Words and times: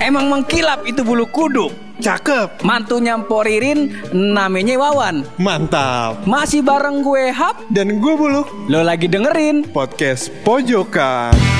Emang 0.00 0.26
mengkilap 0.26 0.82
itu 0.88 1.04
bulu 1.04 1.28
kuduk. 1.28 1.70
Cakep, 2.00 2.64
Mantunya 2.64 3.12
Mporirin 3.20 3.92
namanya 4.10 4.80
Wawan. 4.80 5.20
mantap. 5.36 6.24
Masih 6.24 6.64
bareng 6.64 7.04
gue 7.04 7.28
Hap. 7.28 7.60
Dan 7.68 8.00
gue 8.00 8.14
Buluk, 8.16 8.48
Lo 8.72 8.80
lagi 8.80 9.04
dengerin 9.04 9.68
podcast 9.68 10.32
Pojokan. 10.40 11.59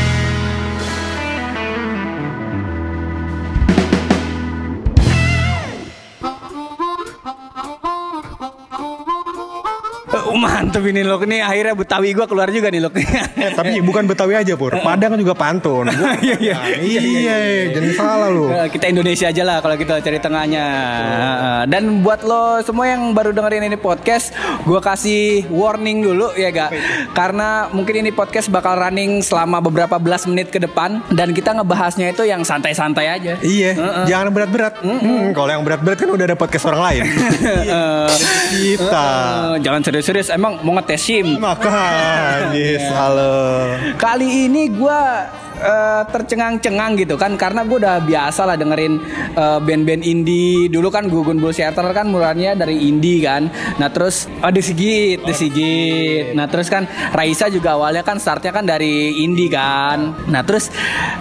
Mantep 10.71 10.87
ini 10.87 11.03
lo 11.03 11.19
Ini 11.19 11.43
akhirnya 11.43 11.75
Betawi 11.75 12.15
gue 12.15 12.27
keluar 12.31 12.47
juga 12.47 12.71
nih 12.71 12.79
lo 12.79 12.91
Tapi 13.59 13.83
bukan 13.83 14.07
Betawi 14.07 14.39
aja, 14.39 14.55
Pur. 14.55 14.71
Padang 14.79 15.19
juga 15.19 15.35
pantun. 15.35 15.91
Gua- 15.91 16.15
Iya, 16.21 16.37
iya. 16.39 16.55
Nah, 16.55 16.69
iya, 16.79 17.37
jangan 17.75 17.93
salah 17.97 18.29
lu. 18.31 18.47
Eh, 18.53 18.69
Kita 18.71 18.87
Indonesia 18.87 19.27
aja 19.27 19.43
lah 19.43 19.59
kalau 19.59 19.75
kita 19.75 19.99
cari 19.99 20.19
tengahnya. 20.21 20.65
Eh, 21.03 21.63
Dan 21.67 22.05
buat 22.07 22.23
lo 22.23 22.63
semua 22.63 22.87
yang 22.87 23.11
baru 23.11 23.35
dengerin 23.35 23.67
ini 23.67 23.75
podcast, 23.75 24.31
gue 24.63 24.79
kasih 24.79 25.49
warning 25.51 26.05
dulu 26.05 26.31
ya 26.37 26.55
gak? 26.55 26.71
Karena 27.11 27.67
mungkin 27.73 28.05
ini 28.05 28.11
podcast 28.15 28.47
bakal 28.47 28.79
running 28.79 29.25
selama 29.25 29.59
beberapa 29.59 29.99
belas 29.99 30.29
menit 30.29 30.53
ke 30.53 30.61
depan 30.61 31.03
dan 31.11 31.35
kita 31.35 31.51
ngebahasnya 31.57 32.13
itu 32.13 32.23
yang 32.23 32.47
santai-santai 32.47 33.07
aja. 33.11 33.33
Iya, 33.41 33.71
jangan 34.07 34.31
berat-berat. 34.31 34.79
Hmm, 34.85 35.33
kalau 35.35 35.51
yang 35.51 35.63
berat-berat 35.67 35.99
kan 35.99 36.11
udah 36.11 36.25
ada 36.27 36.37
podcast 36.39 36.69
orang 36.69 36.83
lain. 36.85 37.03
Kita. 38.61 39.09
jangan 39.59 39.81
serius-serius. 39.83 40.29
Emang 40.31 40.60
mau 40.63 40.73
ngetes 40.77 41.01
SIM? 41.01 41.27
Maka, 41.41 41.81
yes, 42.53 42.85
halo. 42.93 43.77
Kali 43.97 44.49
ini 44.49 44.69
gue 44.69 45.03
tercengang-cengang 46.11 46.97
gitu 47.01 47.15
kan. 47.21 47.37
Karena 47.37 47.65
gue 47.65 47.79
udah 47.81 48.01
biasa 48.03 48.49
lah 48.49 48.57
dengerin 48.57 48.95
eh, 49.37 49.59
band-band 49.61 50.03
indie. 50.05 50.69
Dulu 50.73 50.89
kan 50.89 51.07
Gugun 51.09 51.39
Bull 51.41 51.55
Theater 51.55 51.85
kan 51.93 52.09
mulanya 52.09 52.57
dari 52.57 52.89
indie 52.89 53.25
kan. 53.25 53.51
Nah 53.77 53.89
terus 53.93 54.31
oh 54.41 54.51
The 54.51 54.63
Sigit 54.63 55.25
The 55.25 55.35
Sigit. 55.35 56.37
Nah 56.39 56.47
terus 56.47 56.71
kan 56.71 56.87
Raisa 57.13 57.51
juga 57.51 57.75
awalnya 57.75 58.07
kan 58.07 58.17
startnya 58.23 58.55
kan 58.55 58.65
dari 58.65 59.23
indie 59.25 59.51
kan. 59.51 60.15
Nah 60.31 60.43
terus 60.47 60.71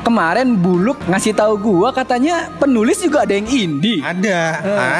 kemarin 0.05 0.55
Buluk 0.59 1.01
ngasih 1.09 1.33
tahu 1.33 1.57
gue 1.59 1.89
katanya 1.95 2.51
penulis 2.59 3.01
juga 3.01 3.25
ada 3.25 3.33
yang 3.33 3.47
indie. 3.49 3.99
Ada, 4.03 4.37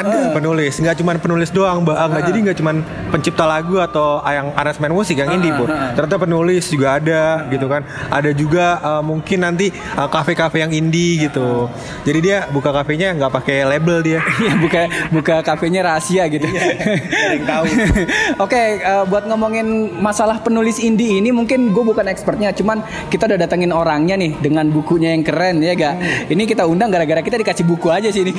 ada 0.02 0.18
penulis. 0.34 0.80
Nggak 0.80 0.96
cuma 0.98 1.14
penulis 1.20 1.50
doang, 1.54 1.86
mbak. 1.86 1.96
Nggak 1.96 2.22
jadi 2.26 2.38
nggak 2.50 2.58
cuma 2.58 2.72
pencipta 3.14 3.44
lagu 3.46 3.76
atau 3.78 4.18
yang 4.26 4.50
aransemen 4.56 4.90
musik 4.90 5.20
yang 5.20 5.30
indie 5.30 5.54
pun. 5.54 5.68
Ternyata 5.70 6.16
penulis 6.18 6.66
juga 6.72 6.98
ada, 6.98 7.46
gitu 7.52 7.66
kan. 7.70 7.86
Ada 8.10 8.30
juga 8.34 8.66
eh, 8.82 9.02
mungkin 9.04 9.29
nanti 9.38 9.70
eh, 9.70 10.08
kafe-kafe 10.08 10.64
yang 10.64 10.72
indie 10.74 11.28
gitu. 11.28 11.68
Jadi 12.02 12.18
dia 12.18 12.48
buka 12.50 12.74
kafenya 12.74 13.14
nggak 13.14 13.32
pakai 13.32 13.56
label 13.68 14.00
dia. 14.02 14.20
Iya 14.40 14.56
buka 14.56 14.82
buka 15.12 15.36
kafenya 15.44 15.84
rahasia 15.84 16.24
gitu. 16.32 16.48
yang 16.48 17.44
tahu. 17.44 17.68
Oke, 18.44 18.80
eh, 18.80 19.04
buat 19.04 19.28
ngomongin 19.28 19.92
masalah 20.00 20.40
penulis 20.40 20.80
indie 20.80 21.20
ini 21.20 21.28
mungkin 21.28 21.76
gue 21.76 21.84
bukan 21.84 22.08
expertnya, 22.08 22.50
cuman 22.56 22.80
kita 23.12 23.28
udah 23.28 23.36
datengin 23.36 23.68
orangnya 23.70 24.16
nih 24.16 24.32
dengan 24.40 24.72
bukunya 24.72 25.12
yang 25.12 25.20
keren 25.20 25.60
ya 25.60 25.76
ga. 25.76 25.92
Ini 26.26 26.42
kita 26.48 26.64
undang 26.64 26.88
gara-gara 26.88 27.20
kita 27.20 27.36
dikasih 27.36 27.68
buku 27.68 27.92
aja 27.92 28.08
sih 28.08 28.24
ini. 28.24 28.32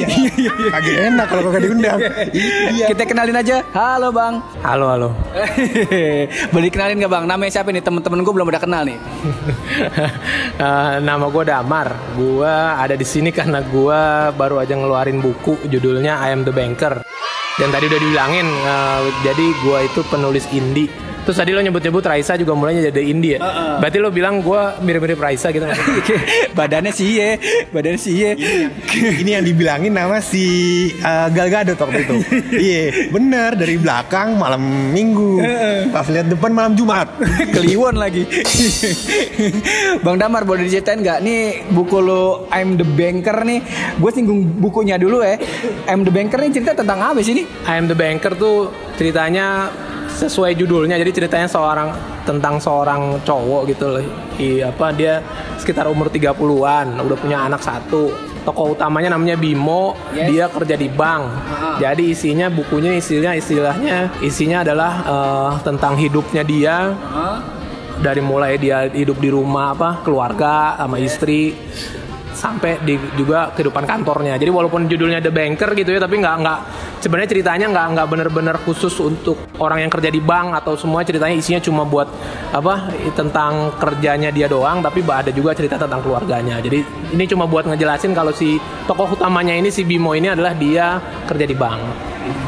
Agak 0.74 0.96
enak 1.12 1.28
kalau 1.30 1.42
kagak 1.52 1.62
diundang. 1.70 2.00
Iya. 2.72 2.88
Kita 2.94 3.04
kenalin 3.04 3.36
aja. 3.36 3.62
Halo 3.76 4.16
bang. 4.16 4.40
Halo 4.64 4.86
halo. 4.88 5.10
Boleh 6.54 6.70
kenalin 6.72 7.04
gak 7.04 7.12
bang? 7.12 7.24
Namanya 7.28 7.52
siapa 7.60 7.70
nih? 7.70 7.84
Temen-temen 7.84 8.24
gue 8.24 8.34
belum 8.34 8.48
udah 8.48 8.62
kenal 8.62 8.88
nih. 8.88 8.98
Nama 10.82 11.26
gue 11.30 11.44
Damar. 11.46 12.18
Gue 12.18 12.50
ada 12.50 12.98
di 12.98 13.06
sini 13.06 13.30
karena 13.30 13.62
gue 13.62 14.00
baru 14.34 14.64
aja 14.64 14.74
ngeluarin 14.74 15.22
buku 15.22 15.70
judulnya 15.70 16.18
I 16.26 16.34
Am 16.34 16.42
the 16.42 16.54
Banker. 16.54 17.06
Dan 17.60 17.70
tadi 17.70 17.86
udah 17.86 18.00
dibilangin, 18.00 18.48
eh, 18.48 19.02
jadi 19.22 19.46
gue 19.62 19.80
itu 19.86 20.02
penulis 20.10 20.48
indie. 20.50 21.11
Terus 21.22 21.38
tadi 21.38 21.54
lo 21.54 21.62
nyebut-nyebut 21.62 22.02
Raisa 22.02 22.34
juga 22.34 22.58
mulainya 22.58 22.90
jadi 22.90 23.02
indie 23.06 23.38
ya. 23.38 23.40
Berarti 23.78 23.98
lo 24.02 24.10
bilang 24.10 24.42
gue 24.42 24.62
mirip-mirip 24.82 25.22
Raisa 25.22 25.54
gitu 25.54 25.66
badannya 26.58 26.92
sih 26.92 27.22
ye, 27.22 27.30
badannya 27.70 28.00
sih 28.02 28.14
ye. 28.18 28.32
Ini 29.22 29.38
yang 29.40 29.46
dibilangin 29.46 29.94
nama 29.94 30.18
si 30.20 30.46
eh, 30.92 31.28
Gal 31.30 31.50
Gadot 31.54 31.78
waktu 31.78 32.00
itu. 32.06 32.16
Iya, 32.62 33.10
bener 33.10 33.58
dari 33.58 33.80
belakang 33.80 34.38
malam 34.38 34.62
Minggu. 34.94 35.42
Pas 35.90 36.06
lihat 36.10 36.30
depan 36.30 36.52
malam 36.54 36.74
Jumat. 36.78 37.10
Kliwon 37.56 37.98
lagi. 37.98 38.26
Bang 40.02 40.18
Damar 40.18 40.46
boleh 40.46 40.68
diceritain 40.68 41.02
nggak 41.02 41.20
nih 41.22 41.42
buku 41.74 41.98
lo 42.02 42.50
I'm 42.50 42.78
the 42.78 42.86
Banker 42.86 43.46
nih? 43.46 43.60
Gue 43.98 44.12
singgung 44.14 44.46
bukunya 44.62 44.98
dulu 44.98 45.22
ya. 45.22 45.38
I'm 45.88 46.02
the 46.06 46.14
Banker 46.14 46.42
nih 46.42 46.52
cerita 46.54 46.74
tentang 46.78 47.02
apa 47.02 47.20
sih 47.22 47.34
nih? 47.38 47.46
I 47.66 47.78
Am 47.78 47.86
the 47.88 47.98
Banker 47.98 48.36
tuh 48.36 48.70
ceritanya 49.00 49.72
sesuai 50.18 50.58
judulnya. 50.58 51.00
Jadi 51.00 51.12
ceritanya 51.24 51.48
seorang 51.48 51.90
tentang 52.28 52.60
seorang 52.62 53.22
cowok 53.24 53.62
gitu 53.72 53.86
loh. 53.88 54.04
I, 54.38 54.66
apa 54.66 54.90
dia 54.96 55.22
sekitar 55.58 55.86
umur 55.88 56.10
30-an 56.10 56.98
udah 57.00 57.18
punya 57.18 57.46
anak 57.46 57.62
satu. 57.62 58.12
Tokoh 58.42 58.74
utamanya 58.74 59.14
namanya 59.14 59.38
Bimo. 59.38 59.94
Yes. 60.18 60.28
dia 60.30 60.46
kerja 60.50 60.76
di 60.76 60.90
bank. 60.90 61.24
Jadi 61.78 62.10
isinya 62.10 62.50
bukunya 62.50 62.98
istilahnya 62.98 63.38
istilahnya 63.38 63.96
isinya 64.26 64.66
adalah 64.66 64.92
eh, 65.06 65.52
tentang 65.62 65.94
hidupnya 65.98 66.42
dia. 66.42 66.78
Dari 68.02 68.18
mulai 68.18 68.58
dia 68.58 68.90
hidup 68.90 69.22
di 69.22 69.30
rumah 69.30 69.78
apa 69.78 70.02
keluarga 70.02 70.74
sama 70.74 70.98
istri 70.98 71.54
sampai 72.34 72.82
di 72.82 72.98
juga 73.14 73.54
kehidupan 73.54 73.86
kantornya. 73.86 74.42
Jadi 74.42 74.50
walaupun 74.50 74.90
judulnya 74.90 75.22
The 75.22 75.30
Banker 75.30 75.78
gitu 75.78 75.94
ya 75.94 76.02
tapi 76.02 76.18
nggak 76.18 76.36
nggak 76.42 76.60
sebenarnya 77.02 77.30
ceritanya 77.34 77.66
nggak 77.74 77.88
nggak 77.98 78.08
bener-bener 78.08 78.56
khusus 78.62 78.94
untuk 79.02 79.36
orang 79.58 79.84
yang 79.84 79.92
kerja 79.92 80.14
di 80.14 80.22
bank 80.22 80.54
atau 80.62 80.78
semua 80.78 81.02
ceritanya 81.02 81.34
isinya 81.34 81.60
cuma 81.60 81.82
buat 81.84 82.08
apa 82.54 82.94
tentang 83.18 83.74
kerjanya 83.82 84.30
dia 84.30 84.46
doang 84.46 84.86
tapi 84.86 85.02
ada 85.04 85.34
juga 85.34 85.58
cerita 85.58 85.76
tentang 85.76 86.06
keluarganya. 86.06 86.62
Jadi 86.62 86.86
ini 87.12 87.26
cuma 87.28 87.50
buat 87.50 87.66
ngejelasin 87.68 88.14
kalau 88.14 88.32
si 88.32 88.62
tokoh 88.86 89.18
utamanya 89.18 89.58
ini 89.58 89.74
si 89.74 89.84
Bimo 89.84 90.14
ini 90.14 90.32
adalah 90.32 90.54
dia 90.56 91.02
kerja 91.26 91.44
di 91.44 91.58
bank. 91.58 91.82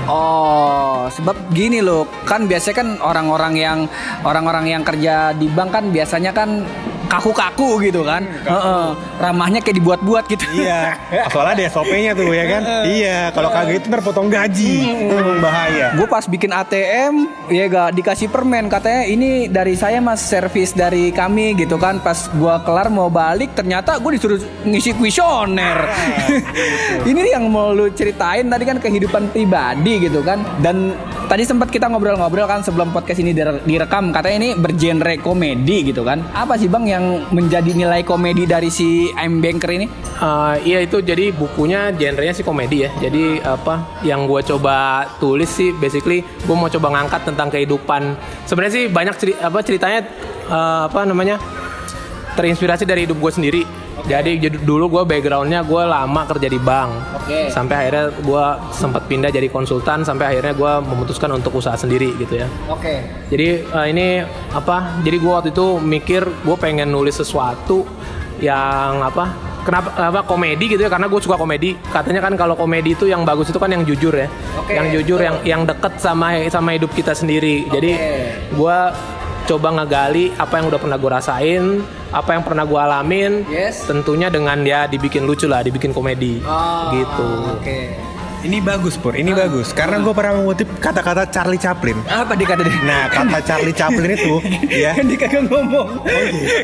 Oh, 0.05 1.09
sebab 1.09 1.49
gini 1.55 1.81
loh, 1.81 2.05
kan 2.29 2.45
biasanya 2.45 2.75
kan 2.77 2.89
orang-orang 3.01 3.53
yang 3.57 3.79
orang-orang 4.21 4.69
yang 4.69 4.83
kerja 4.85 5.33
di 5.33 5.49
bank 5.49 5.69
kan 5.73 5.85
biasanya 5.89 6.31
kan 6.35 6.61
kaku-kaku 7.13 7.69
gitu 7.85 8.01
kan. 8.01 8.25
Heeh. 8.25 8.85
ramahnya 9.21 9.61
kayak 9.61 9.77
dibuat-buat 9.79 10.25
gitu. 10.27 10.43
Iya, 10.51 10.97
soalnya 11.31 11.53
ada 11.61 11.63
SOP-nya 11.69 12.11
tuh 12.17 12.33
ya 12.33 12.45
kan. 12.49 12.61
Iya, 12.89 13.19
kalau 13.31 13.49
kagak 13.53 13.75
itu 13.79 13.87
ntar 13.87 14.01
potong 14.01 14.27
gaji. 14.27 14.75
Hmm, 15.07 15.39
bahaya. 15.39 15.93
Gue 15.95 16.07
pas 16.09 16.25
bikin 16.25 16.51
ATM 16.51 17.13
ya 17.51 17.65
gak 17.67 17.89
dikasih 17.99 18.27
permen 18.31 18.71
katanya 18.71 19.03
ini 19.05 19.51
dari 19.51 19.75
saya 19.75 19.99
mas 19.99 20.23
servis 20.23 20.71
dari 20.71 21.11
kami 21.11 21.53
gitu 21.59 21.75
kan 21.75 21.99
pas 21.99 22.31
gua 22.39 22.63
kelar 22.63 22.87
mau 22.87 23.11
balik 23.11 23.51
ternyata 23.53 23.99
gue 23.99 24.11
disuruh 24.15 24.39
ngisi 24.63 24.95
kuesioner 24.95 25.77
ini 27.09 27.35
yang 27.35 27.51
mau 27.51 27.75
lu 27.75 27.91
ceritain 27.91 28.47
tadi 28.47 28.63
kan 28.63 28.77
kehidupan 28.79 29.29
pribadi 29.29 30.07
gitu 30.07 30.23
kan 30.23 30.41
dan 30.63 30.95
tadi 31.33 31.49
sempat 31.49 31.73
kita 31.73 31.89
ngobrol-ngobrol 31.89 32.45
kan 32.45 32.61
sebelum 32.61 32.93
podcast 32.93 33.17
ini 33.17 33.33
dire- 33.33 33.65
direkam 33.65 34.13
katanya 34.13 34.37
ini 34.37 34.49
bergenre 34.53 35.17
komedi 35.17 35.89
gitu 35.89 36.05
kan 36.05 36.21
apa 36.29 36.61
sih 36.61 36.69
bang 36.69 36.85
yang 36.85 37.05
menjadi 37.33 37.73
nilai 37.73 38.05
komedi 38.05 38.45
dari 38.45 38.69
si 38.69 39.09
I'm 39.17 39.41
Banker 39.41 39.73
ini 39.73 39.89
Eh, 40.13 40.55
iya 40.63 40.79
itu 40.79 41.03
jadi 41.03 41.35
bukunya 41.35 41.91
genrenya 41.91 42.31
sih 42.31 42.45
komedi 42.47 42.87
ya. 42.87 42.89
Jadi 42.95 43.43
apa 43.43 43.99
yang 44.07 44.23
gue 44.23 44.39
coba 44.45 45.03
tulis 45.19 45.51
sih 45.51 45.75
basically 45.75 46.23
gue 46.23 46.55
mau 46.55 46.71
coba 46.71 46.95
ngangkat 46.95 47.27
tentang 47.27 47.51
kehidupan. 47.51 48.15
Sebenarnya 48.47 48.73
sih 48.73 48.85
banyak 48.87 49.15
ceri- 49.19 49.39
apa 49.41 49.59
ceritanya 49.59 49.99
eh, 50.47 50.81
apa 50.87 51.03
namanya 51.03 51.41
terinspirasi 52.33 52.83
dari 52.83 53.05
hidup 53.05 53.17
gue 53.21 53.31
sendiri. 53.31 53.61
Jadi 54.03 54.35
jadi 54.35 54.57
dulu 54.59 54.99
gue 54.99 55.03
backgroundnya 55.07 55.63
gue 55.63 55.81
lama 55.85 56.21
kerja 56.27 56.47
di 56.51 56.59
bank. 56.59 56.89
Oke. 57.23 57.47
Sampai 57.47 57.87
akhirnya 57.87 58.11
gue 58.11 58.45
sempat 58.75 59.07
pindah 59.07 59.31
jadi 59.31 59.47
konsultan. 59.47 60.03
Sampai 60.03 60.35
akhirnya 60.35 60.51
gue 60.51 60.71
memutuskan 60.83 61.31
untuk 61.31 61.55
usaha 61.55 61.77
sendiri 61.79 62.11
gitu 62.19 62.43
ya. 62.43 62.47
oke 62.67 62.95
Jadi 63.31 63.47
eh, 63.63 63.85
ini 63.93 64.07
apa? 64.51 64.99
Jadi 65.05 65.17
gue 65.21 65.31
waktu 65.31 65.49
itu 65.55 65.79
mikir 65.79 66.27
gue 66.27 66.55
pengen 66.59 66.91
nulis 66.91 67.15
sesuatu 67.15 67.87
yang 68.43 68.99
apa? 68.99 69.53
Kenapa 69.63 69.95
apa 69.95 70.27
komedi 70.27 70.75
gitu 70.75 70.83
ya? 70.83 70.91
Karena 70.91 71.07
gue 71.07 71.19
suka 71.23 71.39
komedi. 71.39 71.79
Katanya 71.87 72.19
kan 72.19 72.35
kalau 72.35 72.59
komedi 72.59 72.99
itu 72.99 73.07
yang 73.07 73.23
bagus 73.23 73.47
itu 73.47 73.55
kan 73.55 73.71
yang 73.71 73.87
jujur 73.87 74.11
ya, 74.11 74.27
Oke, 74.59 74.75
yang 74.75 74.91
jujur, 74.91 75.15
betul. 75.15 75.27
yang 75.31 75.35
yang 75.47 75.61
deket 75.63 76.03
sama 76.03 76.35
sama 76.51 76.75
hidup 76.75 76.91
kita 76.91 77.15
sendiri. 77.15 77.71
Jadi 77.71 77.91
Oke. 77.95 78.19
gue 78.59 78.77
coba 79.43 79.75
ngegali 79.75 80.31
apa 80.39 80.59
yang 80.59 80.71
udah 80.71 80.79
pernah 80.79 80.97
gue 80.97 81.11
rasain, 81.11 81.63
apa 82.13 82.29
yang 82.35 82.43
pernah 82.45 82.63
gue 82.63 82.79
alamin. 82.79 83.33
Yes. 83.51 83.83
Tentunya 83.83 84.31
dengan 84.31 84.63
dia 84.63 84.87
dibikin 84.87 85.27
lucu 85.27 85.49
lah, 85.49 85.65
dibikin 85.65 85.91
komedi. 85.91 86.39
Oh, 86.45 86.93
gitu. 86.95 87.29
Oke. 87.59 88.12
Ini 88.43 88.59
bagus 88.59 88.99
pur, 88.99 89.15
ini 89.15 89.31
bagus. 89.31 89.71
Karena 89.71 90.03
gue 90.03 90.11
pernah 90.11 90.35
mengutip 90.35 90.67
kata-kata 90.83 91.31
Charlie 91.31 91.55
Chaplin. 91.55 91.95
Apa 92.11 92.35
dia 92.35 92.43
kata 92.43 92.67
dia? 92.67 92.75
Nah 92.83 93.07
kata 93.07 93.39
Charlie 93.39 93.71
Chaplin 93.71 94.19
itu 94.19 94.43
ya 94.83 94.91
kan 94.91 95.07
dia 95.07 95.15
kagak 95.15 95.47
ngomong. 95.47 96.03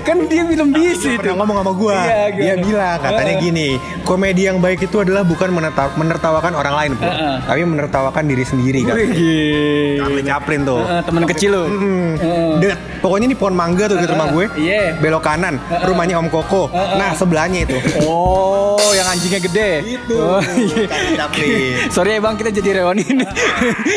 kan 0.04 0.18
dia 0.28 0.44
film 0.44 0.76
bisu 0.76 1.16
itu. 1.16 1.24
pernah 1.24 1.40
ngomong 1.40 1.56
sama 1.64 1.72
gua. 1.72 1.96
Iya, 2.04 2.20
dia 2.36 2.54
bilang 2.60 3.00
katanya 3.00 3.34
gini, 3.40 3.68
komedi 4.04 4.52
yang 4.52 4.60
baik 4.60 4.84
itu 4.84 5.00
adalah 5.00 5.24
bukan 5.24 5.56
menertawakan 5.96 6.52
orang 6.52 6.76
lain, 6.76 6.92
Pur, 7.00 7.08
Heeh. 7.08 7.36
tapi 7.48 7.62
menertawakan 7.64 8.24
diri 8.28 8.44
sendiri 8.44 8.80
kan. 8.84 8.96
Charlie 9.00 10.26
Chaplin 10.28 10.60
tuh. 10.68 10.84
Heeh, 10.84 11.02
teman 11.08 11.24
kecil 11.31 11.50
lu. 11.56 11.64
Hmm. 11.64 12.12
Deket. 12.60 12.80
Pokoknya 13.00 13.31
ini 13.31 13.38
pohon 13.40 13.56
mangga 13.56 13.88
tuh 13.88 13.96
dekat 13.96 14.12
rumah 14.12 14.28
gue. 14.36 14.46
Iya. 14.60 15.00
Belok 15.00 15.24
kanan, 15.24 15.56
rumahnya 15.88 16.20
Om 16.20 16.28
Koko. 16.28 16.68
Nah, 16.76 17.16
sebelahnya 17.16 17.64
itu. 17.64 17.80
Oh, 18.04 18.92
yang 18.92 19.08
anjingnya 19.08 19.40
gede. 19.40 19.72
Itu. 19.96 20.20
Oh, 20.20 20.44
iya. 20.44 20.84
Charlie 20.84 21.16
Chaplin. 21.16 21.69
Sorry 21.89 22.18
ya 22.18 22.19
bang, 22.21 22.36
kita 22.38 22.50
jadi 22.54 22.81
reuni 22.83 23.04
ini. 23.04 23.25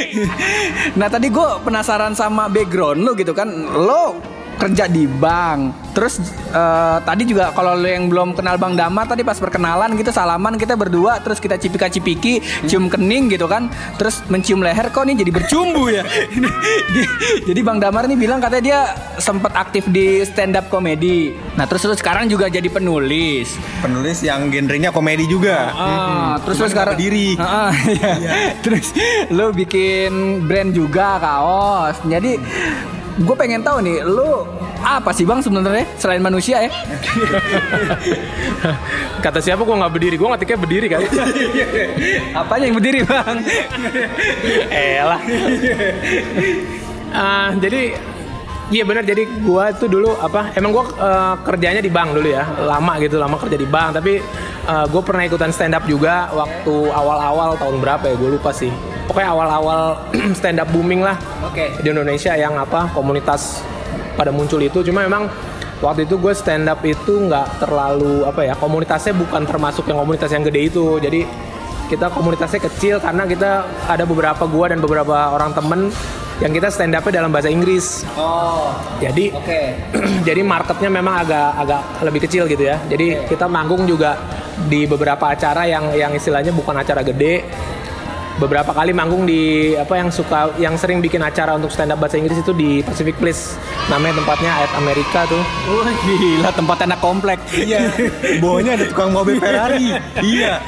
nah 0.99 1.09
tadi 1.09 1.29
gue 1.29 1.49
penasaran 1.63 2.13
sama 2.17 2.49
background 2.49 3.05
lo 3.05 3.13
gitu 3.17 3.33
kan. 3.33 3.49
Lo 3.77 4.19
kerja 4.59 4.89
di 4.89 5.05
bank. 5.07 5.93
Terus 5.93 6.19
eh, 6.53 6.99
tadi 7.05 7.23
juga 7.29 7.53
kalau 7.53 7.77
lo 7.77 7.89
yang 7.89 8.09
belum 8.09 8.33
kenal 8.33 8.57
Bang 8.57 8.75
Damar 8.75 9.05
tadi 9.05 9.21
pas 9.21 9.37
perkenalan 9.37 9.93
gitu 9.97 10.09
salaman 10.09 10.57
kita 10.57 10.73
berdua 10.73 11.21
terus 11.21 11.37
kita 11.37 11.61
cipika-cipiki, 11.61 12.41
cium 12.65 12.89
kening 12.89 13.29
gitu 13.29 13.45
kan. 13.45 13.69
Terus 14.01 14.25
mencium 14.33 14.65
leher 14.65 14.89
kok 14.89 15.05
nih 15.05 15.17
jadi 15.21 15.31
bercumbu 15.33 15.93
ya. 15.93 16.05
Jadi 17.49 17.61
Bang 17.65 17.83
Damar 17.83 18.07
nih 18.07 18.17
bilang 18.17 18.39
katanya 18.39 18.65
dia 18.65 18.81
sempat 19.19 19.53
aktif 19.57 19.85
di 19.91 20.25
stand 20.25 20.57
up 20.57 20.69
comedy. 20.73 21.35
Nah, 21.57 21.69
terus 21.69 21.85
terus 21.85 21.99
sekarang 22.01 22.31
juga 22.31 22.49
jadi 22.49 22.69
penulis. 22.71 23.59
Penulis 23.85 24.25
yang 24.25 24.49
genrenya 24.49 24.95
komedi 24.95 25.29
juga. 25.29 25.69
Ah, 25.75 26.35
terus 26.41 26.57
Cuman 26.57 26.65
lo 26.65 26.73
sekarang 26.73 26.95
nggak 26.95 27.01
berdiri. 27.03 27.29
Ah, 27.37 27.69
ah, 27.69 27.73
iya. 27.91 28.33
Terus 28.65 28.87
lo 29.35 29.47
bikin 29.53 30.45
brand 30.47 30.71
juga 30.73 31.19
kaos. 31.19 31.97
Jadi 32.07 32.39
gue 33.23 33.37
pengen 33.39 33.63
tahu 33.63 33.79
nih, 33.83 34.03
lo 34.03 34.47
apa 34.83 35.15
sih 35.15 35.23
bang 35.23 35.39
sebenarnya 35.39 35.87
selain 35.95 36.19
manusia 36.19 36.67
ya? 36.67 36.71
Kata 39.25 39.39
siapa 39.39 39.63
gue 39.63 39.77
nggak 39.79 39.93
berdiri? 39.95 40.17
Gue 40.19 40.29
ngetiknya 40.29 40.59
berdiri 40.59 40.87
kali. 40.91 41.07
Apanya 42.43 42.65
yang 42.67 42.77
berdiri 42.77 43.01
bang? 43.07 43.37
Elah. 44.99 45.21
Ah, 47.13 47.51
jadi 47.57 47.95
Iya 48.73 48.89
benar 48.89 49.05
jadi 49.05 49.29
gua 49.45 49.69
tuh 49.77 49.85
dulu 49.85 50.17
apa 50.17 50.57
emang 50.57 50.73
gua 50.73 50.89
eh, 50.97 51.35
kerjanya 51.45 51.85
di 51.85 51.93
bank 51.93 52.17
dulu 52.17 52.25
ya 52.25 52.41
lama 52.65 52.97
gitu 53.05 53.21
lama 53.21 53.37
kerja 53.37 53.61
di 53.61 53.69
bank 53.69 54.01
tapi 54.01 54.17
eh, 54.69 54.87
gue 54.87 55.03
pernah 55.03 55.23
ikutan 55.27 55.51
stand 55.51 55.75
up 55.75 55.85
juga 55.87 56.31
waktu 56.33 56.75
awal-awal 56.91 57.57
tahun 57.59 57.77
berapa 57.83 58.05
ya 58.11 58.15
gue 58.17 58.31
lupa 58.39 58.51
sih 58.55 58.71
pokoknya 59.07 59.29
awal-awal 59.35 59.83
stand 60.39 60.59
up 60.63 60.69
booming 60.71 61.03
lah 61.03 61.17
Oke. 61.47 61.75
di 61.83 61.89
Indonesia 61.91 62.35
yang 62.35 62.55
apa 62.59 62.91
komunitas 62.95 63.63
pada 64.15 64.31
muncul 64.31 64.61
itu 64.61 64.85
cuma 64.85 65.03
memang 65.05 65.27
waktu 65.83 66.07
itu 66.07 66.15
gue 66.21 66.33
stand 66.37 66.69
up 66.71 66.81
itu 66.87 67.27
nggak 67.27 67.63
terlalu 67.63 68.23
apa 68.29 68.41
ya 68.47 68.55
komunitasnya 68.55 69.17
bukan 69.17 69.43
termasuk 69.49 69.89
yang 69.91 69.99
komunitas 69.99 70.31
yang 70.31 70.45
gede 70.47 70.71
itu 70.71 71.01
jadi 71.03 71.27
kita 71.93 72.09
komunitasnya 72.09 72.61
kecil 72.73 72.97
karena 73.05 73.29
kita 73.29 73.69
ada 73.85 74.09
beberapa 74.09 74.49
gua 74.49 74.73
dan 74.73 74.81
beberapa 74.81 75.29
orang 75.37 75.53
temen 75.53 75.93
yang 76.41 76.49
kita 76.57 76.73
stand 76.73 76.97
upnya 76.97 77.21
dalam 77.21 77.29
bahasa 77.29 77.53
Inggris 77.53 78.09
Oh, 78.17 78.73
jadi 78.97 79.29
oke. 79.37 79.61
jadi 80.29 80.41
marketnya 80.41 80.89
memang 80.89 81.21
agak 81.21 81.49
agak 81.61 81.83
lebih 82.09 82.21
kecil 82.25 82.49
gitu 82.49 82.65
ya. 82.65 82.81
Jadi 82.89 83.29
kita 83.29 83.45
manggung 83.45 83.85
juga 83.85 84.17
di 84.69 84.85
beberapa 84.89 85.31
acara 85.33 85.65
yang 85.69 85.93
yang 85.95 86.13
istilahnya 86.13 86.53
bukan 86.55 86.77
acara 86.77 87.01
gede. 87.05 87.45
Beberapa 88.33 88.73
kali 88.73 88.97
manggung 88.97 89.29
di 89.29 89.77
apa 89.77 90.01
yang 90.01 90.09
suka 90.09 90.57
yang 90.57 90.73
sering 90.81 91.05
bikin 91.05 91.21
acara 91.21 91.53
untuk 91.53 91.69
stand 91.69 91.93
up 91.93 92.01
bahasa 92.01 92.17
Inggris 92.17 92.41
itu 92.41 92.57
di 92.57 92.81
Pacific 92.81 93.13
Place. 93.21 93.61
Namanya 93.93 94.25
tempatnya 94.25 94.51
at 94.57 94.73
Amerika 94.81 95.29
tuh. 95.29 95.45
Wah 95.69 95.93
gila 96.09 96.51
tempat 96.57 96.79
anak 96.89 97.01
komplek. 97.05 97.39
Iya. 97.53 97.93
Bawahnya 98.43 98.81
ada 98.81 98.89
tukang 98.89 99.13
mobil 99.13 99.37
Ferrari. 99.37 100.01
iya. 100.25 100.65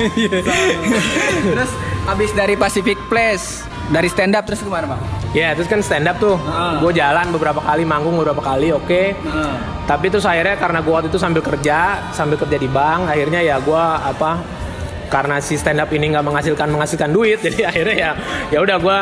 terus 1.40 1.72
abis 2.04 2.30
dari 2.36 2.52
Pacific 2.60 3.00
Place 3.08 3.64
dari 3.88 4.12
stand 4.12 4.36
up 4.36 4.44
terus 4.44 4.60
ke 4.60 4.68
mana 4.68 4.92
bang? 4.92 5.23
Ya, 5.34 5.50
terus 5.50 5.66
kan 5.66 5.82
stand 5.82 6.06
up 6.06 6.16
tuh. 6.16 6.38
Ah. 6.40 6.78
Gue 6.78 6.94
jalan 6.94 7.34
beberapa 7.34 7.58
kali 7.58 7.82
manggung 7.82 8.14
beberapa 8.14 8.38
kali, 8.38 8.70
oke. 8.70 9.18
Ah. 9.26 9.82
Tapi 9.84 10.06
terus 10.06 10.22
akhirnya 10.22 10.54
karena 10.54 10.78
gue 10.78 10.88
waktu 10.88 11.08
itu 11.10 11.18
sambil 11.18 11.42
kerja, 11.42 12.08
sambil 12.14 12.38
kerja 12.38 12.54
di 12.54 12.70
bank, 12.70 13.10
akhirnya 13.10 13.42
ya 13.42 13.58
gue 13.58 13.84
apa 14.00 14.38
karena 15.04 15.36
si 15.38 15.54
stand 15.54 15.78
up 15.78 15.90
ini 15.90 16.10
nggak 16.10 16.24
menghasilkan 16.24 16.66
menghasilkan 16.70 17.10
duit, 17.10 17.38
jadi 17.46 17.66
akhirnya 17.66 17.94
ya 17.94 18.10
ya 18.48 18.58
udah 18.62 18.76
gue 18.78 18.98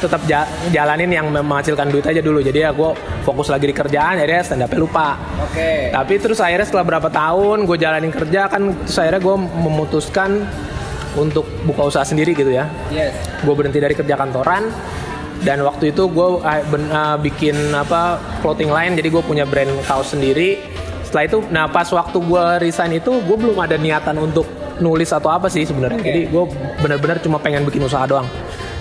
tetap 0.00 0.22
ja- 0.24 0.48
jalanin 0.70 1.10
yang 1.10 1.26
menghasilkan 1.28 1.90
duit 1.90 2.06
aja 2.06 2.22
dulu. 2.22 2.38
Jadi 2.38 2.62
ya 2.62 2.70
gue 2.70 2.90
fokus 3.22 3.50
lagi 3.50 3.66
di 3.66 3.74
kerjaan, 3.74 4.22
akhirnya 4.22 4.42
stand 4.46 4.62
upnya 4.62 4.78
lupa. 4.78 5.18
Oke. 5.42 5.90
Tapi 5.90 6.14
terus 6.16 6.38
akhirnya 6.38 6.64
setelah 6.64 6.86
berapa 6.86 7.10
tahun 7.10 7.66
gue 7.66 7.76
jalanin 7.76 8.14
kerja 8.14 8.46
kan, 8.46 8.70
terus 8.86 8.96
akhirnya 8.96 9.18
gue 9.18 9.36
memutuskan 9.36 10.30
untuk 11.12 11.44
buka 11.68 11.84
usaha 11.84 12.08
sendiri 12.08 12.32
gitu 12.32 12.48
ya 12.48 12.64
Yes. 12.88 13.12
gue 13.44 13.52
berhenti 13.52 13.76
dari 13.76 13.92
kerja 13.92 14.16
kantoran 14.16 14.72
dan 15.42 15.58
waktu 15.66 15.90
itu 15.90 16.06
gue 16.06 16.28
bikin 17.18 17.74
apa 17.74 18.22
clothing 18.40 18.70
line 18.70 18.94
jadi 18.94 19.10
gue 19.10 19.22
punya 19.22 19.44
brand 19.44 19.70
kaos 19.86 20.14
sendiri. 20.14 20.62
Setelah 21.02 21.24
itu 21.26 21.38
nah 21.50 21.66
pas 21.66 21.86
waktu 21.90 22.18
gue 22.22 22.44
resign 22.62 22.96
itu 22.96 23.10
gue 23.10 23.36
belum 23.36 23.58
ada 23.58 23.74
niatan 23.74 24.16
untuk 24.22 24.46
nulis 24.78 25.10
atau 25.10 25.34
apa 25.34 25.50
sih 25.50 25.66
sebenarnya. 25.66 25.98
Jadi 25.98 26.30
gue 26.30 26.44
benar-benar 26.78 27.18
cuma 27.18 27.42
pengen 27.42 27.66
bikin 27.66 27.82
usaha 27.82 28.06
doang. 28.06 28.26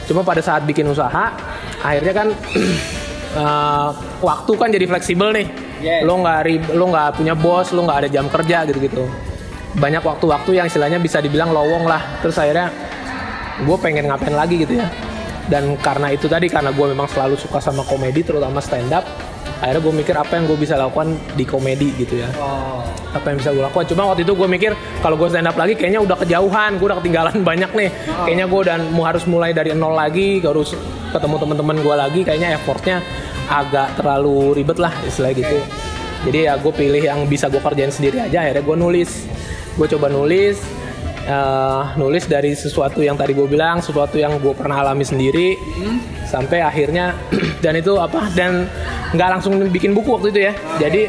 Cuma 0.05 0.21
pada 0.21 0.39
saat 0.39 0.61
bikin 0.69 0.85
usaha 0.85 1.33
akhirnya 1.81 2.13
kan 2.13 2.27
eh, 3.41 3.89
waktu 4.21 4.51
kan 4.55 4.69
jadi 4.69 4.85
fleksibel 4.85 5.33
nih. 5.33 5.49
Yes. 5.81 6.05
lo 6.05 6.13
nggak 6.21 6.77
lo 6.77 6.93
nggak 6.93 7.17
punya 7.17 7.33
bos 7.33 7.73
lo 7.73 7.81
nggak 7.81 8.05
ada 8.05 8.09
jam 8.13 8.29
kerja 8.29 8.69
gitu-gitu. 8.69 9.01
Banyak 9.81 10.05
waktu-waktu 10.05 10.61
yang 10.61 10.69
istilahnya 10.69 11.01
bisa 11.01 11.17
dibilang 11.17 11.49
lowong 11.49 11.89
lah. 11.89 12.21
Terus 12.21 12.37
akhirnya 12.37 12.69
gue 13.65 13.77
pengen 13.81 14.05
ngapain 14.05 14.37
lagi 14.37 14.61
gitu 14.61 14.77
ya 14.77 15.10
dan 15.49 15.73
karena 15.79 16.13
itu 16.13 16.29
tadi 16.29 16.51
karena 16.51 16.69
gue 16.69 16.85
memang 16.93 17.09
selalu 17.09 17.39
suka 17.39 17.57
sama 17.57 17.81
komedi 17.87 18.21
terutama 18.21 18.61
stand 18.61 18.93
up 18.93 19.05
akhirnya 19.61 19.81
gue 19.81 19.93
mikir 19.93 20.15
apa 20.17 20.33
yang 20.41 20.45
gue 20.49 20.57
bisa 20.57 20.73
lakukan 20.73 21.13
di 21.37 21.45
komedi 21.45 21.93
gitu 21.93 22.17
ya. 22.17 22.29
Oh. 22.41 22.81
apa 23.11 23.29
yang 23.29 23.37
bisa 23.43 23.53
gue 23.53 23.61
lakukan. 23.61 23.85
Cuma 23.93 24.09
waktu 24.09 24.25
itu 24.25 24.33
gue 24.33 24.47
mikir 24.49 24.71
kalau 25.05 25.13
gue 25.19 25.29
stand 25.29 25.45
up 25.45 25.53
lagi 25.53 25.77
kayaknya 25.77 26.01
udah 26.01 26.17
kejauhan 26.17 26.81
gue 26.81 26.87
udah 26.89 26.97
ketinggalan 26.97 27.35
banyak 27.49 27.71
nih. 27.77 27.89
Kayaknya 28.25 28.45
gue 28.49 28.61
dan 28.65 28.79
mau 28.89 29.05
harus 29.05 29.23
mulai 29.29 29.53
dari 29.53 29.77
nol 29.77 29.93
lagi 29.93 30.41
harus 30.41 30.73
ketemu 31.13 31.35
teman-teman 31.37 31.77
gue 31.77 31.95
lagi 31.95 32.21
kayaknya 32.25 32.57
effortnya 32.57 33.05
agak 33.51 33.99
terlalu 34.01 34.57
ribet 34.57 34.81
lah 34.81 34.93
istilah 35.05 35.29
gitu. 35.37 35.61
Jadi 36.25 36.49
ya 36.49 36.57
gue 36.57 36.73
pilih 36.73 37.01
yang 37.01 37.29
bisa 37.29 37.45
gue 37.45 37.61
kerjain 37.61 37.93
sendiri 37.93 38.17
aja 38.17 38.41
akhirnya 38.41 38.65
gue 38.65 38.77
nulis. 38.81 39.29
Gue 39.77 39.85
coba 39.85 40.09
nulis 40.09 40.80
eh, 41.25 41.83
nulis 41.97 42.25
dari 42.25 42.53
sesuatu 42.53 43.01
yang 43.01 43.17
tadi 43.17 43.33
gue 43.35 43.47
bilang 43.49 43.81
sesuatu 43.83 44.17
yang 44.17 44.37
gue 44.39 44.53
pernah 44.53 44.81
alami 44.81 45.05
sendiri 45.05 45.57
sampai 46.25 46.63
akhirnya 46.63 47.17
dan 47.63 47.77
itu 47.77 47.97
apa 47.97 48.31
dan 48.33 48.69
nggak 49.11 49.29
langsung 49.39 49.57
bikin 49.69 49.91
buku 49.91 50.09
waktu 50.15 50.27
itu 50.33 50.39
ya. 50.51 50.53
Jadi 50.79 51.01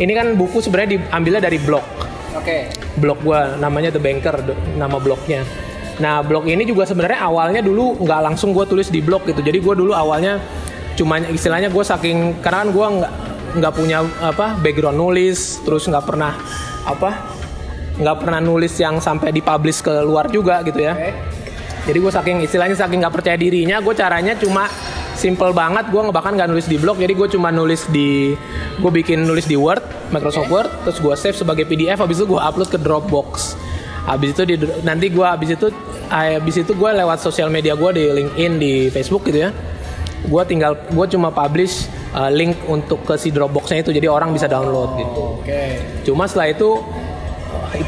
ini 0.00 0.12
kan 0.16 0.38
buku 0.38 0.62
sebenarnya 0.62 0.98
diambilnya 0.98 1.42
dari 1.44 1.58
blog. 1.60 1.84
Oke. 2.30 2.70
blog 3.02 3.18
gua 3.26 3.58
namanya 3.58 3.90
The 3.90 3.98
Banker 3.98 4.54
nama 4.78 5.02
blognya. 5.02 5.42
Nah 5.98 6.22
blog 6.22 6.46
ini 6.46 6.62
juga 6.62 6.86
sebenarnya 6.86 7.26
awalnya 7.26 7.60
dulu 7.60 7.98
nggak 8.00 8.20
langsung 8.32 8.54
gue 8.56 8.64
tulis 8.64 8.88
di 8.88 9.02
blog 9.04 9.26
gitu. 9.28 9.42
Jadi 9.42 9.58
gue 9.60 9.74
dulu 9.74 9.92
awalnya 9.92 10.40
cuma 10.94 11.20
istilahnya 11.20 11.68
gue 11.68 11.84
saking 11.84 12.40
karena 12.44 12.66
kan 12.66 12.68
gue 12.70 12.86
nggak 13.00 13.12
nggak 13.60 13.72
punya 13.74 13.98
apa 14.22 14.54
background 14.62 14.94
nulis 14.94 15.58
terus 15.66 15.88
nggak 15.90 16.06
pernah 16.06 16.36
apa 16.86 17.39
nggak 17.98 18.16
pernah 18.22 18.38
nulis 18.38 18.76
yang 18.78 19.02
sampai 19.02 19.34
dipublish 19.34 19.82
ke 19.82 19.92
luar 20.04 20.30
juga 20.30 20.62
gitu 20.62 20.78
ya. 20.78 20.94
Jadi 21.88 21.96
gue 21.96 22.12
saking 22.12 22.36
istilahnya 22.44 22.76
saking 22.76 23.00
nggak 23.00 23.14
percaya 23.14 23.36
dirinya 23.40 23.80
gue 23.80 23.94
caranya 23.96 24.36
cuma 24.36 24.68
simple 25.16 25.52
banget 25.52 25.88
gue 25.92 26.00
bahkan 26.12 26.32
nggak 26.32 26.48
nulis 26.48 26.64
di 26.68 26.80
blog 26.80 26.96
jadi 26.96 27.12
gue 27.12 27.28
cuma 27.36 27.52
nulis 27.52 27.84
di 27.92 28.32
gue 28.80 28.90
bikin 28.92 29.24
nulis 29.28 29.44
di 29.44 29.56
Word 29.56 29.84
Microsoft 30.12 30.48
Word 30.48 30.68
terus 30.84 30.96
gue 31.00 31.14
save 31.16 31.36
sebagai 31.36 31.64
PDF 31.68 32.00
habis 32.00 32.20
itu 32.20 32.26
gue 32.28 32.40
upload 32.40 32.68
ke 32.68 32.78
Dropbox. 32.80 33.56
Habis 34.08 34.32
itu 34.32 34.42
di, 34.48 34.54
nanti 34.80 35.12
gue 35.12 35.22
habis 35.24 35.56
itu 35.56 35.68
habis 36.08 36.56
itu 36.56 36.72
gue 36.72 36.90
lewat 36.90 37.20
sosial 37.20 37.52
media 37.52 37.76
gue 37.76 37.90
di 37.96 38.04
LinkedIn 38.08 38.52
di 38.56 38.72
Facebook 38.88 39.28
gitu 39.28 39.48
ya. 39.48 39.50
Gue 40.24 40.42
tinggal 40.44 40.76
gue 40.88 41.06
cuma 41.08 41.32
publish 41.32 41.88
uh, 42.12 42.28
link 42.32 42.56
untuk 42.66 43.04
ke 43.06 43.16
si 43.16 43.32
Dropboxnya 43.32 43.84
itu 43.84 43.90
jadi 43.92 44.08
orang 44.08 44.34
bisa 44.34 44.48
download 44.48 44.96
gitu. 44.98 45.24
Oke. 45.40 45.62
Cuma 46.04 46.26
setelah 46.26 46.52
itu 46.52 46.80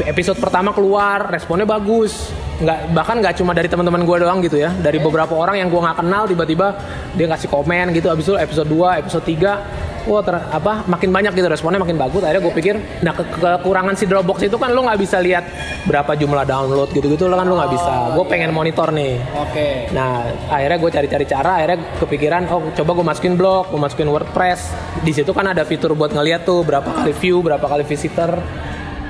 episode 0.04 0.38
pertama 0.38 0.70
keluar 0.70 1.28
responnya 1.28 1.66
bagus. 1.66 2.30
Nggak 2.62 2.78
bahkan 2.94 3.16
nggak 3.18 3.34
cuma 3.38 3.50
dari 3.50 3.66
teman-teman 3.66 4.02
gue 4.02 4.16
doang 4.22 4.38
gitu 4.40 4.56
ya. 4.56 4.70
Dari 4.70 4.98
beberapa 4.98 5.34
orang 5.34 5.58
yang 5.58 5.68
gue 5.68 5.80
nggak 5.80 5.98
kenal 5.98 6.22
tiba-tiba 6.26 6.78
dia 7.12 7.26
ngasih 7.26 7.48
komen 7.48 7.90
gitu. 7.92 8.06
Abis 8.06 8.30
itu 8.30 8.34
episode 8.38 8.68
2, 8.70 9.02
episode 9.02 9.24
3 9.26 9.92
wah 10.02 10.18
ter- 10.18 10.34
apa 10.34 10.82
makin 10.90 11.14
banyak 11.14 11.30
gitu 11.30 11.46
responnya 11.46 11.78
makin 11.78 11.94
bagus 11.94 12.26
akhirnya 12.26 12.42
gue 12.42 12.54
pikir 12.58 12.74
nah 13.06 13.14
ke- 13.14 13.22
kekurangan 13.38 13.94
si 13.94 14.10
Dropbox 14.10 14.50
itu 14.50 14.58
kan 14.58 14.74
lo 14.74 14.82
nggak 14.82 14.98
bisa 14.98 15.22
lihat 15.22 15.46
berapa 15.86 16.18
jumlah 16.18 16.42
download 16.42 16.90
gitu-gitu 16.90 17.30
lo 17.30 17.38
kan 17.38 17.46
lo 17.46 17.54
nggak 17.54 17.70
bisa 17.70 18.10
gue 18.10 18.24
pengen 18.26 18.50
monitor 18.50 18.90
nih 18.90 19.22
Oke. 19.38 19.86
Nah, 19.94 20.26
akhirnya 20.50 20.78
gue 20.82 20.90
cari-cari 20.90 21.22
cara, 21.22 21.62
akhirnya 21.62 21.78
kepikiran, 22.02 22.50
oh 22.50 22.74
coba 22.74 22.90
gue 22.98 23.06
masukin 23.06 23.34
blog, 23.38 23.70
gue 23.70 23.78
masukin 23.78 24.08
WordPress. 24.08 24.60
Di 25.04 25.12
situ 25.14 25.30
kan 25.30 25.46
ada 25.46 25.62
fitur 25.62 25.94
buat 25.94 26.10
ngeliat 26.10 26.42
tuh 26.42 26.64
berapa 26.64 26.88
kali 26.88 27.12
view, 27.14 27.38
berapa 27.38 27.62
kali 27.62 27.84
visitor 27.84 28.42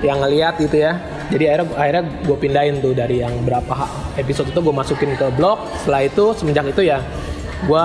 yang 0.02 0.18
ngeliat 0.21 0.59
gitu 0.59 0.76
ya. 0.82 0.99
Jadi 1.30 1.44
akhirnya 1.49 1.66
akhirnya 1.78 2.04
gue 2.26 2.37
pindahin 2.37 2.75
tuh 2.82 2.92
dari 2.92 3.23
yang 3.23 3.32
berapa 3.47 3.88
episode 4.18 4.50
itu 4.50 4.61
gue 4.61 4.75
masukin 4.75 5.14
ke 5.14 5.26
blog. 5.32 5.62
Setelah 5.80 6.02
itu 6.04 6.25
semenjak 6.37 6.66
itu 6.68 6.82
ya 6.85 7.00
gue 7.64 7.85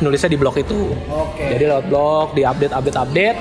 nulisnya 0.00 0.32
di 0.32 0.38
blog 0.40 0.56
itu. 0.56 0.96
Oke. 1.12 1.44
Jadi 1.54 1.64
lewat 1.68 1.86
blog, 1.86 2.26
di 2.32 2.42
update, 2.42 2.72
update, 2.72 2.98
update. 2.98 3.38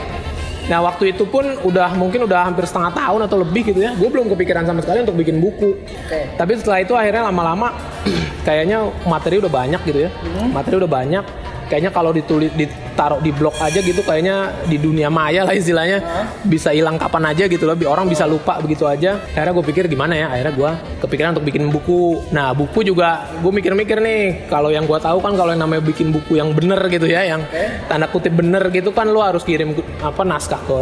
Nah 0.69 0.85
waktu 0.85 1.17
itu 1.17 1.25
pun 1.25 1.41
udah 1.65 1.97
mungkin 1.97 2.29
udah 2.29 2.45
hampir 2.45 2.61
setengah 2.69 2.93
tahun 2.93 3.25
atau 3.25 3.41
lebih 3.41 3.73
gitu 3.73 3.81
ya. 3.81 3.95
Gue 3.97 4.11
belum 4.11 4.29
kepikiran 4.29 4.67
sama 4.69 4.85
sekali 4.85 5.01
untuk 5.01 5.17
bikin 5.17 5.41
buku. 5.41 5.81
Oke. 5.81 6.19
Tapi 6.37 6.51
setelah 6.59 6.79
itu 6.83 6.93
akhirnya 6.93 7.25
lama-lama 7.25 7.73
kayaknya 8.47 8.85
materi 9.09 9.41
udah 9.41 9.49
banyak 9.49 9.81
gitu 9.87 10.05
ya. 10.05 10.09
Materi 10.51 10.77
udah 10.77 10.91
banyak. 10.91 11.25
Kayaknya 11.69 11.91
kalau 11.93 12.09
ditulis 12.09 12.49
ditaruh 12.57 13.21
di 13.21 13.29
blog 13.29 13.53
aja 13.61 13.77
gitu 13.77 14.01
kayaknya 14.01 14.51
di 14.65 14.81
dunia 14.81 15.07
maya 15.13 15.45
lah 15.45 15.53
istilahnya 15.53 16.01
bisa 16.41 16.73
hilang 16.73 16.97
kapan 16.97 17.29
aja 17.29 17.45
gitu 17.45 17.69
loh. 17.69 17.77
Orang 17.85 18.09
bisa 18.09 18.25
lupa 18.25 18.57
begitu 18.57 18.89
aja. 18.89 19.21
Akhirnya 19.37 19.53
gue 19.53 19.65
pikir 19.69 19.85
gimana 19.85 20.17
ya? 20.17 20.33
Akhirnya 20.33 20.53
gue 20.57 20.71
kepikiran 21.05 21.37
untuk 21.37 21.45
bikin 21.45 21.69
buku. 21.69 22.33
Nah 22.33 22.57
buku 22.57 22.81
juga 22.81 23.29
gue 23.37 23.53
mikir-mikir 23.53 24.01
nih. 24.01 24.49
Kalau 24.49 24.73
yang 24.73 24.89
gue 24.89 24.97
tahu 24.97 25.21
kan 25.21 25.37
kalau 25.37 25.53
yang 25.53 25.61
namanya 25.61 25.85
bikin 25.85 26.09
buku 26.09 26.41
yang 26.41 26.57
bener 26.57 26.81
gitu 26.89 27.05
ya, 27.05 27.21
yang 27.23 27.45
tanda 27.85 28.09
kutip 28.09 28.33
bener 28.33 28.65
gitu 28.73 28.89
kan 28.89 29.05
lo 29.05 29.21
harus 29.21 29.45
kirim 29.45 29.77
apa 30.01 30.25
naskah 30.25 30.59
ke 30.65 30.79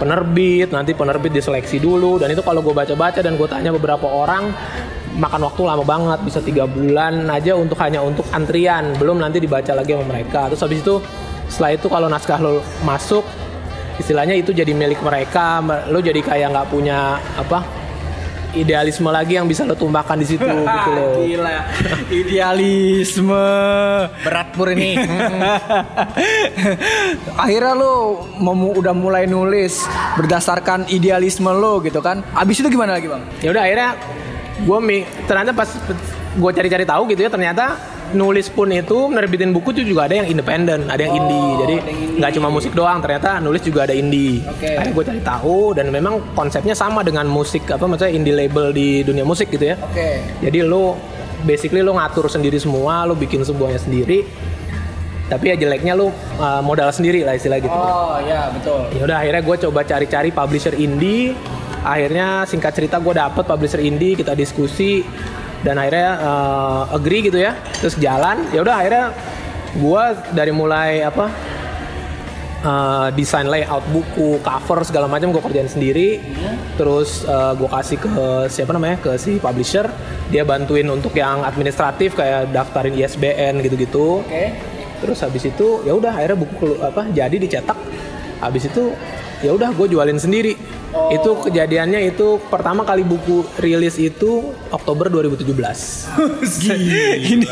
penerbit. 0.00 0.72
Nanti 0.72 0.96
penerbit 0.96 1.36
diseleksi 1.36 1.76
dulu. 1.76 2.16
Dan 2.16 2.32
itu 2.32 2.40
kalau 2.40 2.64
gue 2.64 2.72
baca-baca 2.72 3.20
dan 3.20 3.36
gue 3.36 3.46
tanya 3.46 3.76
beberapa 3.76 4.08
orang 4.08 4.48
makan 5.14 5.46
waktu 5.46 5.62
lama 5.62 5.84
banget 5.84 6.18
bisa 6.22 6.38
tiga 6.38 6.66
bulan 6.66 7.30
aja 7.30 7.54
untuk 7.54 7.78
hanya 7.78 8.02
untuk 8.02 8.26
antrian 8.30 8.98
belum 8.98 9.22
nanti 9.22 9.38
dibaca 9.38 9.70
lagi 9.72 9.94
sama 9.94 10.06
mereka 10.10 10.50
terus 10.50 10.60
habis 10.60 10.82
itu 10.82 10.98
setelah 11.46 11.70
itu 11.72 11.86
kalau 11.86 12.08
naskah 12.10 12.38
lo 12.38 12.58
masuk 12.82 13.22
istilahnya 13.94 14.34
itu 14.34 14.50
jadi 14.50 14.74
milik 14.74 14.98
mereka 15.00 15.62
lo 15.86 16.02
jadi 16.02 16.18
kayak 16.18 16.50
nggak 16.50 16.66
punya 16.66 17.14
apa 17.38 17.62
idealisme 18.54 19.10
lagi 19.10 19.34
yang 19.34 19.46
bisa 19.46 19.62
lo 19.62 19.74
tumbahkan 19.74 20.14
di 20.14 20.26
situ 20.26 20.46
gitu 20.78 20.90
loh 20.94 21.26
Gila, 21.26 21.58
idealisme. 22.06 23.46
Berat 24.22 24.54
pur 24.54 24.70
ini. 24.70 24.94
Akhirnya 27.42 27.74
lo 27.74 28.22
memu- 28.38 28.78
udah 28.78 28.94
mulai 28.94 29.26
nulis 29.26 29.82
berdasarkan 30.14 30.86
idealisme 30.86 31.50
lo 31.50 31.82
gitu 31.82 31.98
kan. 31.98 32.22
Abis 32.34 32.62
itu 32.62 32.70
gimana 32.70 32.94
lagi 32.94 33.10
bang? 33.10 33.22
ya 33.42 33.50
udah 33.50 33.62
akhirnya 33.66 33.90
gue 34.62 34.78
ternyata 35.26 35.50
pas 35.50 35.66
gue 36.34 36.50
cari-cari 36.54 36.84
tahu 36.86 37.10
gitu 37.10 37.26
ya 37.26 37.30
ternyata 37.30 37.74
nulis 38.14 38.46
pun 38.52 38.70
itu 38.70 39.10
nerbitin 39.10 39.50
buku 39.50 39.74
itu 39.74 39.82
juga 39.94 40.06
ada 40.06 40.20
yang 40.22 40.28
independen 40.30 40.86
ada 40.86 41.02
yang 41.02 41.18
indie. 41.18 41.50
Jadi 41.64 41.76
nggak 42.20 42.32
cuma 42.38 42.48
musik 42.52 42.72
doang 42.76 43.02
ternyata 43.02 43.42
nulis 43.42 43.64
juga 43.64 43.88
ada 43.88 43.94
indie. 43.96 44.44
Oke. 44.46 44.76
akhirnya 44.76 44.94
gue 44.94 45.04
cari 45.08 45.20
tahu 45.24 45.58
dan 45.74 45.90
memang 45.90 46.20
konsepnya 46.36 46.76
sama 46.76 47.02
dengan 47.02 47.26
musik 47.26 47.66
apa 47.72 47.82
maksudnya 47.88 48.12
indie 48.14 48.36
label 48.36 48.70
di 48.70 49.02
dunia 49.02 49.26
musik 49.26 49.50
gitu 49.50 49.74
ya. 49.74 49.76
Oke. 49.80 50.22
jadi 50.44 50.62
lo 50.62 50.98
basically 51.42 51.82
lo 51.82 51.96
ngatur 51.98 52.30
sendiri 52.30 52.60
semua 52.60 53.08
lo 53.08 53.18
bikin 53.18 53.42
semuanya 53.42 53.80
sendiri. 53.80 54.28
Tapi 55.24 55.50
ya 55.50 55.56
jeleknya 55.56 55.96
lo 55.96 56.12
uh, 56.36 56.60
modal 56.60 56.92
sendiri 56.92 57.24
lah 57.24 57.32
istilah 57.32 57.56
gitu. 57.56 57.72
Oh 57.72 58.20
ya 58.20 58.52
betul. 58.52 58.92
ya 58.92 59.02
udah 59.08 59.16
akhirnya 59.24 59.42
gue 59.42 59.56
coba 59.66 59.80
cari-cari 59.82 60.28
publisher 60.30 60.76
indie 60.76 61.32
akhirnya 61.84 62.48
singkat 62.48 62.72
cerita 62.72 62.96
gue 62.96 63.12
dapet 63.12 63.44
publisher 63.44 63.78
indie 63.84 64.16
kita 64.16 64.32
diskusi 64.32 65.04
dan 65.60 65.76
akhirnya 65.76 66.10
eh, 66.18 66.96
agree 66.96 67.20
gitu 67.28 67.38
ya. 67.38 67.52
Terus 67.78 68.00
jalan 68.00 68.48
ya 68.50 68.64
udah 68.64 68.74
akhirnya 68.80 69.06
gue 69.76 70.04
dari 70.32 70.52
mulai 70.56 71.04
apa 71.04 71.28
eh, 72.64 73.08
desain 73.12 73.44
layout 73.44 73.84
buku 73.92 74.40
cover 74.40 74.80
segala 74.88 75.06
macam 75.06 75.28
gue 75.28 75.42
kerjain 75.44 75.68
sendiri. 75.68 76.24
Terus 76.74 77.22
gue 77.30 77.68
kasih 77.70 77.98
ke 78.00 78.14
siapa 78.48 78.72
namanya 78.72 78.98
ke 78.98 79.20
si 79.20 79.36
publisher. 79.36 79.86
Dia 80.32 80.42
bantuin 80.42 80.88
untuk 80.88 81.12
yang 81.14 81.44
administratif 81.44 82.16
kayak 82.16 82.50
daftarin 82.50 82.96
ISBN 82.96 83.60
gitu-gitu. 83.60 84.24
Oke. 84.24 84.72
terus 84.94 85.20
habis 85.20 85.44
itu 85.44 85.84
ya 85.84 85.92
udah 85.92 86.16
akhirnya 86.16 86.38
buku 86.40 86.80
apa 86.80 87.04
jadi 87.12 87.36
dicetak. 87.36 87.76
Habis 88.40 88.72
itu 88.72 88.96
ya 89.44 89.52
udah 89.52 89.68
gue 89.76 89.86
jualin 89.92 90.16
sendiri 90.16 90.56
itu 91.10 91.30
kejadiannya 91.48 92.14
itu 92.14 92.38
pertama 92.48 92.86
kali 92.86 93.02
buku 93.02 93.44
rilis 93.58 93.98
itu 93.98 94.54
Oktober 94.70 95.10
2017 95.10 95.50
ini 97.34 97.46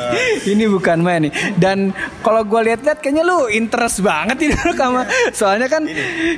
ini 0.46 0.64
bukan 0.66 0.98
main 1.02 1.28
nih. 1.28 1.32
Dan 1.58 1.90
kalau 2.22 2.42
gue 2.46 2.60
lihat-lihat 2.70 2.98
kayaknya 3.02 3.24
lu 3.26 3.46
interest 3.50 4.02
banget 4.02 4.50
ini 4.50 4.54
sama. 4.80 5.06
Soalnya 5.34 5.68
kan 5.70 5.86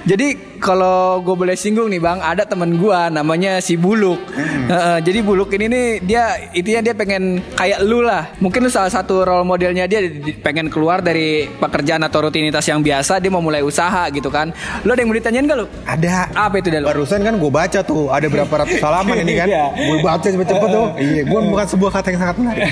jadi 0.05 0.54
kalau 0.65 1.21
gue 1.21 1.37
boleh 1.37 1.53
singgung 1.53 1.93
nih 1.93 2.01
bang, 2.01 2.25
ada 2.25 2.49
temen 2.49 2.81
gue 2.81 3.01
namanya 3.13 3.61
si 3.61 3.77
Buluk. 3.77 4.17
Heeh, 4.65 5.05
jadi 5.05 5.21
Buluk 5.21 5.53
ini 5.53 5.69
nih 5.69 5.87
dia 6.01 6.25
intinya 6.51 6.81
dia 6.81 6.95
pengen 6.97 7.45
kayak 7.53 7.85
lu 7.85 8.01
lah. 8.01 8.33
Mungkin 8.41 8.65
lu 8.65 8.73
salah 8.73 8.89
satu 8.89 9.21
role 9.23 9.45
modelnya 9.45 9.85
dia 9.85 10.01
di- 10.01 10.33
pengen 10.35 10.73
keluar 10.73 11.05
dari 11.05 11.45
pekerjaan 11.53 12.01
atau 12.01 12.25
rutinitas 12.25 12.65
yang 12.65 12.81
biasa 12.81 13.21
dia 13.21 13.29
mau 13.29 13.45
mulai 13.45 13.61
usaha 13.61 14.09
gitu 14.09 14.33
kan. 14.33 14.57
Lu 14.83 14.97
ada 14.97 15.05
yang 15.05 15.13
mau 15.13 15.19
ditanyain 15.21 15.45
gak 15.45 15.59
lu? 15.61 15.67
Ada. 15.85 16.33
Apa 16.33 16.57
itu 16.57 16.73
Dal? 16.73 16.89
Barusan 16.89 17.21
kan 17.21 17.37
gue 17.37 17.51
baca 17.53 17.81
tuh 17.85 18.09
ada 18.09 18.25
berapa 18.25 18.55
ratus 18.57 18.81
halaman 18.81 19.17
ini 19.21 19.33
kan. 19.37 19.47
Iya. 19.55 19.65
gue 19.77 19.99
baca 20.01 20.25
cepet-cepet 20.25 20.69
tuh. 20.73 20.87
Iya, 21.05 21.23
gue 21.29 21.41
bukan 21.45 21.67
sebuah 21.69 21.91
kata 21.93 22.07
yang 22.09 22.21
sangat 22.25 22.37
menarik. 22.41 22.65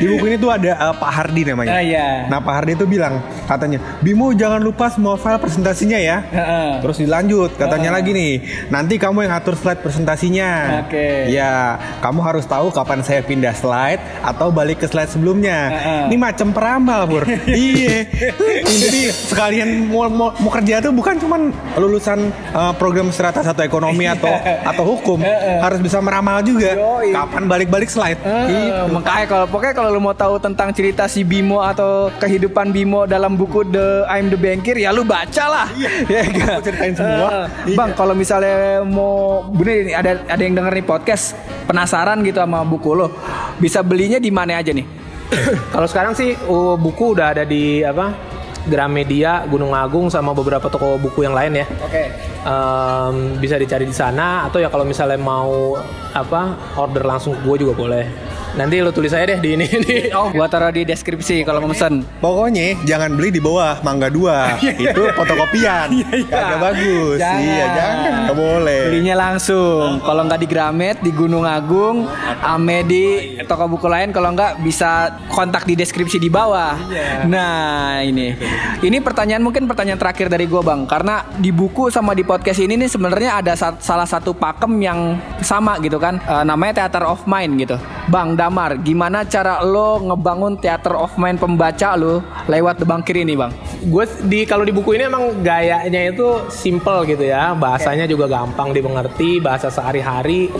Di 0.00 0.06
buku 0.08 0.24
ini 0.26 0.36
tuh 0.40 0.48
ada 0.48 0.72
uh, 0.80 0.94
Pak 0.96 1.10
Hardi 1.12 1.44
namanya. 1.44 1.76
Ah, 1.76 1.82
iya. 1.84 2.24
Nah 2.26 2.40
Pak 2.40 2.54
Hardi 2.56 2.72
tuh 2.72 2.88
bilang 2.88 3.20
katanya, 3.44 3.76
Bimo 4.00 4.32
jangan 4.32 4.56
lupa 4.58 4.88
semua 4.88 5.20
file 5.20 5.36
presentasinya 5.36 6.00
ya. 6.00 6.24
Heeh. 6.24 6.80
Terus 6.80 6.96
dilanjut 6.96 7.33
katanya 7.54 7.90
lagi 8.00 8.10
nih, 8.10 8.32
nanti 8.70 8.94
kamu 8.96 9.28
yang 9.28 9.34
atur 9.36 9.54
slide 9.58 9.80
presentasinya. 9.84 10.82
Oke. 10.86 11.30
Ya, 11.30 11.76
kamu 12.00 12.20
harus 12.24 12.44
tahu 12.48 12.70
kapan 12.70 13.00
saya 13.04 13.20
pindah 13.20 13.54
slide 13.54 14.00
atau 14.22 14.48
balik 14.50 14.82
ke 14.82 14.86
slide 14.88 15.10
sebelumnya. 15.10 15.70
Heeh. 15.70 16.02
Ini 16.12 16.16
macam 16.18 16.48
peramal, 16.50 17.00
Pur. 17.06 17.24
iya. 17.50 18.08
Jadi 18.64 19.12
sekalian 19.12 19.90
mau, 19.90 20.08
mau, 20.08 20.30
mau 20.40 20.50
kerja 20.50 20.80
tuh 20.80 20.92
bukan 20.94 21.18
cuman 21.20 21.52
lulusan 21.78 22.32
uh, 22.52 22.72
program 22.74 23.10
strata 23.10 23.42
satu 23.42 23.62
ekonomi 23.62 24.08
atau 24.08 24.30
atau 24.70 24.84
hukum, 24.96 25.20
harus 25.60 25.80
bisa 25.82 25.98
meramal 26.00 26.40
juga. 26.42 26.74
Yoi. 26.74 27.12
Kapan 27.12 27.42
balik-balik 27.46 27.90
slide. 27.90 28.18
Eh, 28.24 28.64
Gitu. 28.64 28.82
Makanya 28.94 29.26
kalau 29.28 29.46
pokoknya 29.48 29.74
kalau 29.76 29.88
lu 29.94 30.00
mau 30.00 30.16
tahu 30.16 30.34
tentang 30.40 30.68
cerita 30.74 31.04
si 31.06 31.22
Bimo 31.22 31.60
atau 31.60 32.10
kehidupan 32.18 32.70
Bimo 32.70 33.04
dalam 33.04 33.34
buku 33.38 33.66
The 33.68 34.06
I'm 34.08 34.30
the 34.32 34.38
Bankir 34.38 34.76
ya 34.78 34.90
lu 34.94 35.02
baca 35.04 35.44
lah. 35.46 35.66
ya, 36.08 36.22
Aku 36.58 36.62
ceritain 36.64 36.94
semua. 36.94 37.23
Eh, 37.30 37.76
Bang, 37.78 37.96
kalau 37.96 38.12
misalnya 38.12 38.84
mau 38.84 39.44
bener 39.48 39.88
ini 39.88 39.92
ada 39.96 40.20
ada 40.28 40.42
yang 40.42 40.54
denger 40.56 40.72
nih 40.80 40.86
podcast 40.86 41.38
penasaran 41.64 42.20
gitu 42.26 42.40
sama 42.42 42.60
buku 42.66 42.92
lo, 42.92 43.08
bisa 43.56 43.80
belinya 43.80 44.20
di 44.20 44.28
mana 44.28 44.60
aja 44.60 44.72
nih? 44.72 45.04
kalau 45.74 45.88
sekarang 45.88 46.12
sih 46.12 46.36
uh, 46.36 46.76
buku 46.76 47.16
udah 47.16 47.36
ada 47.36 47.44
di 47.46 47.80
apa 47.80 48.12
Gramedia 48.64 49.44
Gunung 49.44 49.76
Agung 49.76 50.08
sama 50.08 50.32
beberapa 50.32 50.72
toko 50.72 50.96
buku 50.96 51.20
yang 51.20 51.36
lain 51.36 51.52
ya 51.64 51.66
Oke. 51.84 52.08
Em, 52.44 53.36
bisa 53.36 53.60
dicari 53.60 53.84
di 53.84 53.92
sana 53.92 54.48
atau 54.48 54.56
ya 54.56 54.72
kalau 54.72 54.88
misalnya 54.88 55.20
mau 55.20 55.76
apa 56.16 56.72
order 56.80 57.04
langsung 57.04 57.36
ke 57.36 57.40
gue 57.44 57.56
juga 57.68 57.74
boleh 57.76 58.04
nanti 58.54 58.78
lo 58.78 58.90
tulis 58.90 59.10
aja 59.10 59.26
deh 59.26 59.38
di 59.38 59.54
ini 59.54 59.66
di 59.66 59.96
Oh, 60.14 60.30
gua 60.30 60.46
taruh 60.46 60.70
di 60.70 60.82
deskripsi 60.82 61.42
kalau 61.42 61.58
mau 61.58 61.70
pesen. 61.70 62.06
Pokoknya 62.18 62.78
jangan 62.84 63.12
beli 63.12 63.30
di 63.30 63.40
bawah 63.40 63.82
Mangga 63.82 64.06
2 64.06 64.62
Itu 64.84 65.02
fotokopian 65.10 65.88
Kagak 66.24 66.58
bagus 66.60 67.18
Jangan. 67.18 67.40
Iya 67.40 67.66
jangan 67.68 68.12
Gak 68.24 68.36
boleh 68.36 68.80
Belinya 68.86 69.14
langsung. 69.16 69.98
Kalau 70.00 70.22
nggak 70.24 70.38
di 70.38 70.48
Gramet, 70.48 70.96
di 71.00 71.10
Gunung 71.10 71.42
Agung, 71.42 72.06
ame 72.40 72.84
di 72.84 73.04
toko 73.42 73.66
buku 73.66 73.86
lain. 73.86 74.10
Kalau 74.10 74.30
nggak 74.30 74.60
bisa 74.60 74.90
kontak 75.28 75.64
di 75.64 75.74
deskripsi 75.74 76.16
di 76.16 76.28
bawah. 76.28 76.76
Nah 77.26 78.00
ini, 78.00 78.32
ini 78.80 78.98
pertanyaan 78.98 79.40
mungkin 79.40 79.64
pertanyaan 79.64 79.98
terakhir 79.98 80.28
dari 80.28 80.44
gue 80.44 80.60
bang. 80.60 80.84
Karena 80.84 81.24
di 81.34 81.50
buku 81.50 81.88
sama 81.88 82.12
di 82.12 82.22
podcast 82.22 82.60
ini 82.60 82.76
nih 82.76 82.88
sebenarnya 82.88 83.40
ada 83.40 83.52
sa- 83.54 83.78
salah 83.78 84.06
satu 84.06 84.32
pakem 84.32 84.72
yang 84.78 85.00
sama 85.40 85.76
gitu 85.80 85.96
kan. 85.98 86.20
Eh, 86.20 86.44
namanya 86.44 86.84
Theater 86.84 87.04
of 87.04 87.24
Mind 87.24 87.56
gitu. 87.58 87.76
Bang 88.06 88.36
Damar, 88.44 88.76
gimana 88.76 89.24
cara 89.24 89.64
lo 89.64 90.04
ngebangun 90.04 90.60
Theater 90.60 91.00
of 91.00 91.16
Mind 91.16 91.40
pembaca 91.40 91.96
lo 91.96 92.20
lewat 92.44 92.76
The 92.76 92.84
Bangkir 92.84 93.16
ini 93.16 93.32
bang? 93.32 93.48
gue 93.80 94.04
di 94.28 94.44
kalau 94.44 94.68
di 94.68 94.72
buku 94.72 95.00
ini 95.00 95.08
emang 95.08 95.40
gayanya 95.40 96.12
itu 96.12 96.44
simple 96.52 97.08
gitu 97.08 97.24
ya 97.24 97.56
bahasanya 97.56 98.04
juga 98.04 98.28
gampang 98.28 98.72
dimengerti 98.72 99.40
bahasa 99.40 99.68
sehari-hari 99.68 100.52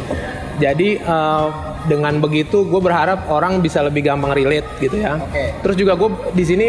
jadi 0.56 0.96
eh, 0.96 1.46
dengan 1.84 2.20
begitu 2.20 2.64
gue 2.64 2.80
berharap 2.80 3.28
orang 3.28 3.60
bisa 3.60 3.84
lebih 3.84 4.08
gampang 4.08 4.32
relate 4.32 4.68
gitu 4.80 5.00
ya 5.00 5.20
Oke. 5.20 5.52
terus 5.60 5.76
juga 5.76 5.92
gue 5.96 6.08
di 6.32 6.44
sini 6.44 6.68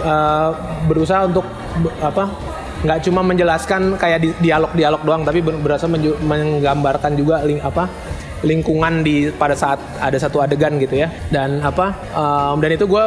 eh, 0.00 0.50
berusaha 0.88 1.28
untuk 1.28 1.44
apa 2.00 2.32
nggak 2.82 2.98
cuma 3.04 3.20
menjelaskan 3.20 3.96
kayak 3.96 4.18
di- 4.20 4.36
dialog-dialog 4.40 5.00
doang 5.04 5.22
tapi 5.24 5.44
ber- 5.44 5.60
berasa 5.60 5.84
menggambarkan 6.20 7.16
juga 7.16 7.44
ling 7.44 7.60
apa 7.60 7.84
lingkungan 8.42 9.06
di 9.06 9.30
pada 9.34 9.54
saat 9.56 9.78
ada 9.98 10.18
satu 10.18 10.42
adegan 10.42 10.78
gitu 10.78 11.00
ya. 11.02 11.08
Dan 11.30 11.62
apa 11.62 11.94
em, 12.12 12.56
dan 12.62 12.70
itu 12.74 12.86
gue 12.86 13.04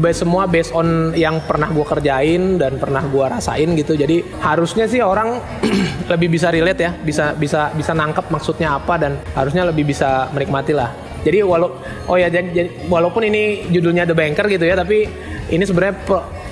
base 0.00 0.24
semua 0.24 0.48
based 0.48 0.72
on 0.72 1.12
yang 1.12 1.44
pernah 1.44 1.68
gue 1.68 1.84
kerjain 1.84 2.56
dan 2.56 2.80
pernah 2.80 3.04
gue 3.04 3.24
rasain 3.24 3.68
gitu. 3.76 3.94
Jadi 3.96 4.24
harusnya 4.40 4.88
sih 4.88 5.04
orang 5.04 5.40
lebih 6.12 6.32
bisa 6.32 6.48
relate 6.48 6.80
ya 6.80 6.90
bisa 6.92 7.36
bisa 7.36 7.72
bisa 7.76 7.92
nangkep 7.92 8.28
maksudnya 8.32 8.76
apa 8.76 8.96
dan 8.96 9.20
harusnya 9.36 9.68
lebih 9.68 9.88
bisa 9.88 10.28
menikmati 10.32 10.72
lah. 10.72 10.92
Jadi 11.24 11.40
walau 11.40 11.80
oh 12.04 12.16
ya 12.20 12.28
jadi, 12.28 12.68
walaupun 12.84 13.24
ini 13.24 13.72
judulnya 13.72 14.04
The 14.04 14.16
Banker 14.16 14.44
gitu 14.48 14.64
ya 14.68 14.76
tapi 14.76 15.08
ini 15.48 15.64
sebenarnya 15.64 15.96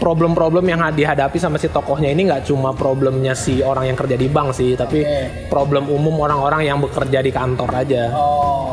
problem-problem 0.02 0.66
yang 0.66 0.82
dihadapi 0.90 1.38
sama 1.38 1.62
si 1.62 1.70
tokohnya 1.70 2.10
ini 2.10 2.26
nggak 2.26 2.50
cuma 2.50 2.74
problemnya 2.74 3.38
si 3.38 3.62
orang 3.62 3.94
yang 3.94 3.94
kerja 3.94 4.18
di 4.18 4.26
bank 4.26 4.50
sih 4.50 4.74
tapi 4.74 5.06
problem 5.46 5.86
umum 5.86 6.26
orang-orang 6.26 6.66
yang 6.66 6.82
bekerja 6.82 7.22
di 7.22 7.30
kantor 7.30 7.70
aja. 7.70 8.10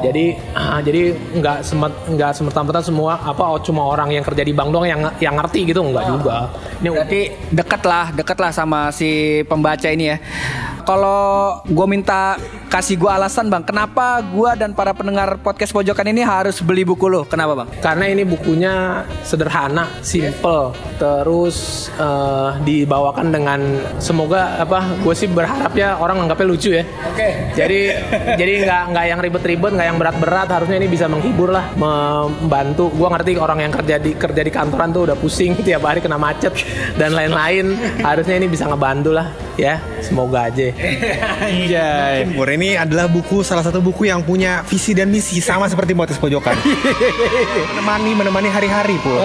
Jadi 0.01 0.25
ah, 0.57 0.81
jadi 0.81 1.13
nggak 1.13 1.57
semet 1.61 1.93
nggak 2.17 2.31
semerta-merta 2.33 2.81
semua 2.81 3.21
apa 3.21 3.45
oh, 3.45 3.61
cuma 3.61 3.85
orang 3.85 4.09
yang 4.09 4.25
kerja 4.25 4.41
di 4.41 4.57
bank 4.57 4.73
doang 4.73 4.89
yang 4.89 5.01
yang 5.21 5.37
ngerti 5.37 5.69
gitu 5.69 5.85
nggak 5.85 6.05
juga 6.09 6.49
ini 6.79 6.89
Berarti 6.95 7.21
deket 7.51 7.81
lah, 7.83 8.05
deket 8.15 8.37
lah 8.39 8.51
sama 8.55 8.89
si 8.95 9.41
pembaca 9.45 9.87
ini 9.91 10.15
ya. 10.15 10.17
Kalau 10.87 11.61
gue 11.69 11.85
minta 11.85 12.39
kasih 12.71 12.97
gue 12.97 13.11
alasan 13.11 13.45
bang, 13.51 13.61
kenapa 13.61 14.25
gue 14.25 14.49
dan 14.57 14.73
para 14.73 14.89
pendengar 14.95 15.37
podcast 15.37 15.69
pojokan 15.69 16.07
ini 16.09 16.25
harus 16.25 16.63
beli 16.65 16.81
buku 16.81 17.05
lo? 17.05 17.27
Kenapa 17.27 17.53
bang? 17.53 17.69
karena 17.77 18.05
ini 18.09 18.23
bukunya 18.25 19.05
sederhana, 19.21 19.89
simple, 20.01 20.73
terus 20.97 21.89
eh, 21.93 22.49
dibawakan 22.65 23.27
dengan 23.29 23.59
semoga 24.01 24.57
apa? 24.57 24.85
Gue 25.01 25.13
sih 25.13 25.29
berharapnya 25.29 25.97
orang 25.97 26.25
anggapnya 26.25 26.47
lucu 26.47 26.69
ya. 26.73 26.83
Oke. 27.09 27.53
Jadi 27.53 27.79
jadi 28.37 28.51
nggak 28.65 28.83
nggak 28.93 29.05
yang 29.09 29.19
ribet-ribet, 29.21 29.71
nggak 29.73 29.87
yang 29.93 29.99
berat-berat. 30.01 30.47
Harusnya 30.49 30.77
ini 30.81 30.89
bisa 30.89 31.05
menghibur 31.05 31.53
lah, 31.53 31.69
membantu. 31.77 32.89
Gue 32.93 33.09
ngerti 33.09 33.31
orang 33.37 33.61
yang 33.61 33.73
kerja 33.73 33.95
di 34.01 34.17
kerja 34.17 34.41
di 34.41 34.51
kantoran 34.53 34.89
tuh 34.89 35.09
udah 35.09 35.17
pusing 35.17 35.53
tiap 35.67 35.85
hari 35.85 36.01
kena 36.01 36.17
macet 36.17 36.53
dan 36.97 37.15
lain-lain. 37.15 37.77
Harusnya 38.03 38.35
ini 38.39 38.47
bisa 38.49 38.67
ngebantu 38.67 39.13
lah, 39.15 39.31
ya. 39.55 39.79
Semoga 39.99 40.49
aja. 40.49 40.71
Anjay. 41.45 42.33
Pur, 42.33 42.49
ini 42.49 42.75
adalah 42.75 43.05
buku 43.07 43.45
salah 43.45 43.63
satu 43.63 43.79
buku 43.79 44.07
yang 44.09 44.23
punya 44.23 44.63
visi 44.65 44.95
dan 44.95 45.11
misi 45.11 45.39
sama 45.39 45.67
seperti 45.67 45.93
Motis 45.93 46.17
Pojokan. 46.17 46.55
menemani 47.75 48.11
menemani 48.15 48.49
hari-hari 48.49 48.95
pur. 48.99 49.19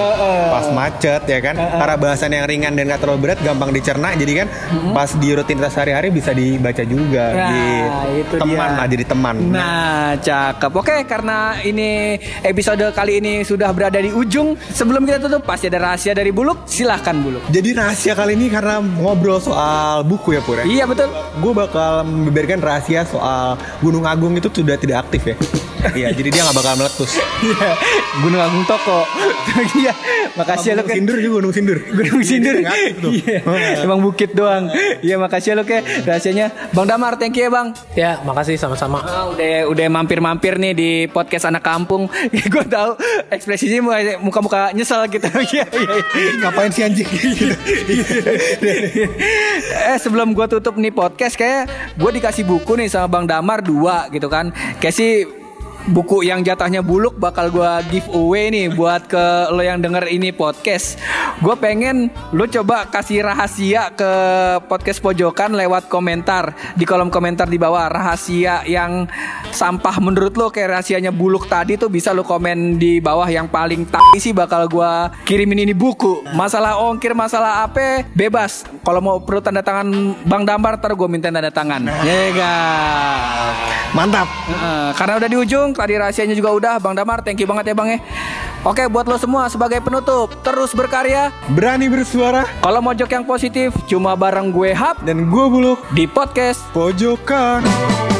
Pas 0.52 0.68
macet 0.70 1.22
ya 1.24 1.38
kan. 1.40 1.56
Karena 1.56 1.94
bahasan 1.96 2.30
yang 2.34 2.44
ringan 2.44 2.74
dan 2.76 2.90
gak 2.90 3.00
terlalu 3.00 3.30
berat, 3.30 3.38
gampang 3.40 3.70
dicerna. 3.72 4.12
Jadi 4.14 4.32
kan 4.44 4.48
pas 4.92 5.10
di 5.16 5.28
rutinitas 5.34 5.72
sehari-hari 5.74 6.10
bisa 6.12 6.30
dibaca 6.36 6.82
juga. 6.84 7.24
Nah, 7.34 7.50
gitu. 7.50 8.20
itu 8.20 8.34
teman 8.38 8.68
dia. 8.70 8.78
lah 8.78 8.86
jadi 8.86 9.04
teman. 9.06 9.34
Nah, 9.50 10.06
cakep. 10.20 10.72
Oke, 10.74 10.96
karena 11.08 11.58
ini 11.62 12.18
episode 12.44 12.84
kali 12.92 13.18
ini 13.18 13.42
sudah 13.42 13.70
berada 13.72 13.98
di 13.98 14.10
ujung. 14.12 14.54
Sebelum 14.58 15.06
kita 15.08 15.18
tutup, 15.22 15.42
pasti 15.46 15.66
ada 15.70 15.90
rahasia 15.90 16.12
dari 16.14 16.30
Buluk. 16.30 16.68
Silahkan 16.68 17.16
Buluk. 17.18 17.33
Jadi 17.50 17.68
rahasia 17.74 18.12
kali 18.14 18.38
ini 18.38 18.46
karena 18.50 18.78
ngobrol 18.80 19.38
soal 19.38 20.02
buku 20.06 20.36
ya 20.36 20.40
pur 20.44 20.60
ya. 20.60 20.64
Iya 20.66 20.84
betul. 20.86 21.08
Gue 21.40 21.52
bakal 21.52 22.06
membeberkan 22.06 22.60
rahasia 22.60 23.06
soal 23.06 23.56
Gunung 23.80 24.04
Agung 24.06 24.34
itu 24.36 24.50
sudah 24.50 24.76
tidak 24.78 25.08
aktif 25.08 25.22
ya. 25.34 25.36
Iya, 25.84 26.16
jadi 26.16 26.32
dia 26.32 26.42
nggak 26.48 26.56
bakal 26.56 26.80
meletus. 26.80 27.20
Iya, 27.44 27.76
Gunung 28.20 28.40
Agung 28.40 28.64
Toko. 28.64 29.00
Iya, 29.74 29.94
makasih 30.34 30.74
ya 30.74 30.78
lo 30.78 30.82
Gunung 30.82 30.90
Ken. 30.90 30.96
Sindur 30.98 31.16
juga 31.18 31.34
Gunung 31.38 31.52
Sindur. 31.54 31.78
Gunung 31.84 32.22
Sindur. 32.22 32.54
Nggak 32.58 32.74
aktif 32.74 32.94
tuh. 32.98 33.12
Iya, 33.14 33.38
emang 33.82 34.00
bukit 34.02 34.30
doang. 34.34 34.64
Iya, 34.98 35.14
makasih 35.16 35.54
ya 35.54 35.58
lo 35.58 35.62
ke 35.62 35.78
rahasianya. 36.02 36.46
Bang 36.70 36.86
Damar, 36.86 37.14
thank 37.16 37.34
you 37.34 37.46
ya 37.46 37.50
Bang. 37.50 37.68
Ya, 37.94 38.10
makasih 38.20 38.54
sama-sama. 38.56 38.98
Ah, 39.00 39.30
udah 39.30 39.70
udah 39.70 39.86
mampir-mampir 39.88 40.58
nih 40.58 40.72
di 40.74 40.90
podcast 41.06 41.46
anak 41.46 41.62
kampung. 41.62 42.10
gue 42.54 42.64
tahu 42.66 42.98
ekspresinya 43.30 43.78
muka- 43.80 44.18
muka-muka 44.20 44.60
nyesel 44.72 45.06
gitu. 45.06 45.26
Iya, 45.54 45.66
iya. 45.70 45.94
iya. 46.18 46.30
Ngapain 46.40 46.70
sih 46.70 46.82
anjing? 46.82 47.06
eh 49.86 49.98
sebelum 49.98 50.32
gue 50.32 50.46
tutup 50.48 50.74
nih 50.74 50.90
podcast 50.90 51.34
kayak 51.34 51.68
gue 51.94 52.10
dikasih 52.12 52.42
buku 52.42 52.74
nih 52.74 52.88
sama 52.90 53.06
Bang 53.06 53.26
Damar 53.26 53.62
dua 53.62 54.10
gitu 54.10 54.26
kan. 54.26 54.50
Kayak 54.78 54.94
sih 54.94 55.12
buku 55.90 56.24
yang 56.24 56.40
jatahnya 56.40 56.80
buluk 56.80 57.20
bakal 57.20 57.52
gue 57.52 57.72
giveaway 57.92 58.48
nih 58.48 58.72
buat 58.72 59.04
ke 59.04 59.52
lo 59.52 59.60
yang 59.60 59.84
denger 59.84 60.08
ini 60.08 60.32
podcast. 60.32 60.96
Gue 61.44 61.52
pengen 61.60 62.08
lo 62.32 62.48
coba 62.48 62.88
kasih 62.88 63.20
rahasia 63.20 63.92
ke 63.92 64.12
podcast 64.64 65.04
pojokan 65.04 65.52
lewat 65.52 65.92
komentar 65.92 66.56
di 66.72 66.88
kolom 66.88 67.12
komentar 67.12 67.44
di 67.44 67.60
bawah 67.60 67.92
rahasia 67.92 68.64
yang 68.64 69.04
sampah 69.52 70.00
menurut 70.00 70.32
lo 70.40 70.48
kayak 70.48 70.80
rahasianya 70.80 71.12
buluk 71.12 71.50
tadi 71.52 71.76
tuh 71.76 71.92
bisa 71.92 72.16
lo 72.16 72.24
komen 72.24 72.80
di 72.80 73.02
bawah 73.04 73.28
yang 73.28 73.50
paling 73.50 73.84
tai 73.84 74.16
sih 74.16 74.32
bakal 74.32 74.64
gue 74.70 74.92
kirimin 75.28 75.68
ini 75.68 75.74
buku. 75.76 76.24
Masalah 76.32 76.80
ongkir, 76.80 77.12
masalah 77.12 77.68
apa 77.68 78.08
bebas. 78.16 78.64
Kalau 78.80 79.04
mau 79.04 79.20
perlu 79.20 79.44
tanda 79.44 79.60
tangan 79.60 80.16
Bang 80.24 80.48
Damar 80.48 80.80
ntar 80.80 80.96
gue 80.96 81.08
minta 81.10 81.28
tanda 81.28 81.52
tangan. 81.52 81.84
Ya? 82.06 82.54
Mantap. 83.94 84.26
Heeh, 84.26 84.88
karena 84.98 85.14
udah 85.22 85.28
di 85.28 85.36
ujung 85.38 85.73
tadi 85.74 85.98
rahasianya 85.98 86.38
juga 86.38 86.54
udah 86.54 86.74
Bang 86.78 86.94
Damar 86.94 87.20
thank 87.20 87.42
you 87.42 87.48
banget 87.50 87.70
ya 87.70 87.74
Bang 87.74 87.90
ya. 87.90 87.98
Oke 88.64 88.86
buat 88.88 89.04
lo 89.04 89.18
semua 89.20 89.50
sebagai 89.52 89.82
penutup 89.82 90.32
terus 90.40 90.72
berkarya. 90.72 91.34
Berani 91.52 91.90
bersuara. 91.90 92.48
Kalau 92.62 92.80
mojok 92.80 93.10
yang 93.10 93.24
positif 93.26 93.74
cuma 93.90 94.14
bareng 94.14 94.54
gue 94.54 94.70
Hap. 94.72 95.02
Dan 95.04 95.28
gue 95.28 95.46
buluk 95.50 95.82
di 95.92 96.08
podcast. 96.08 96.62
Pojokan. 96.72 98.13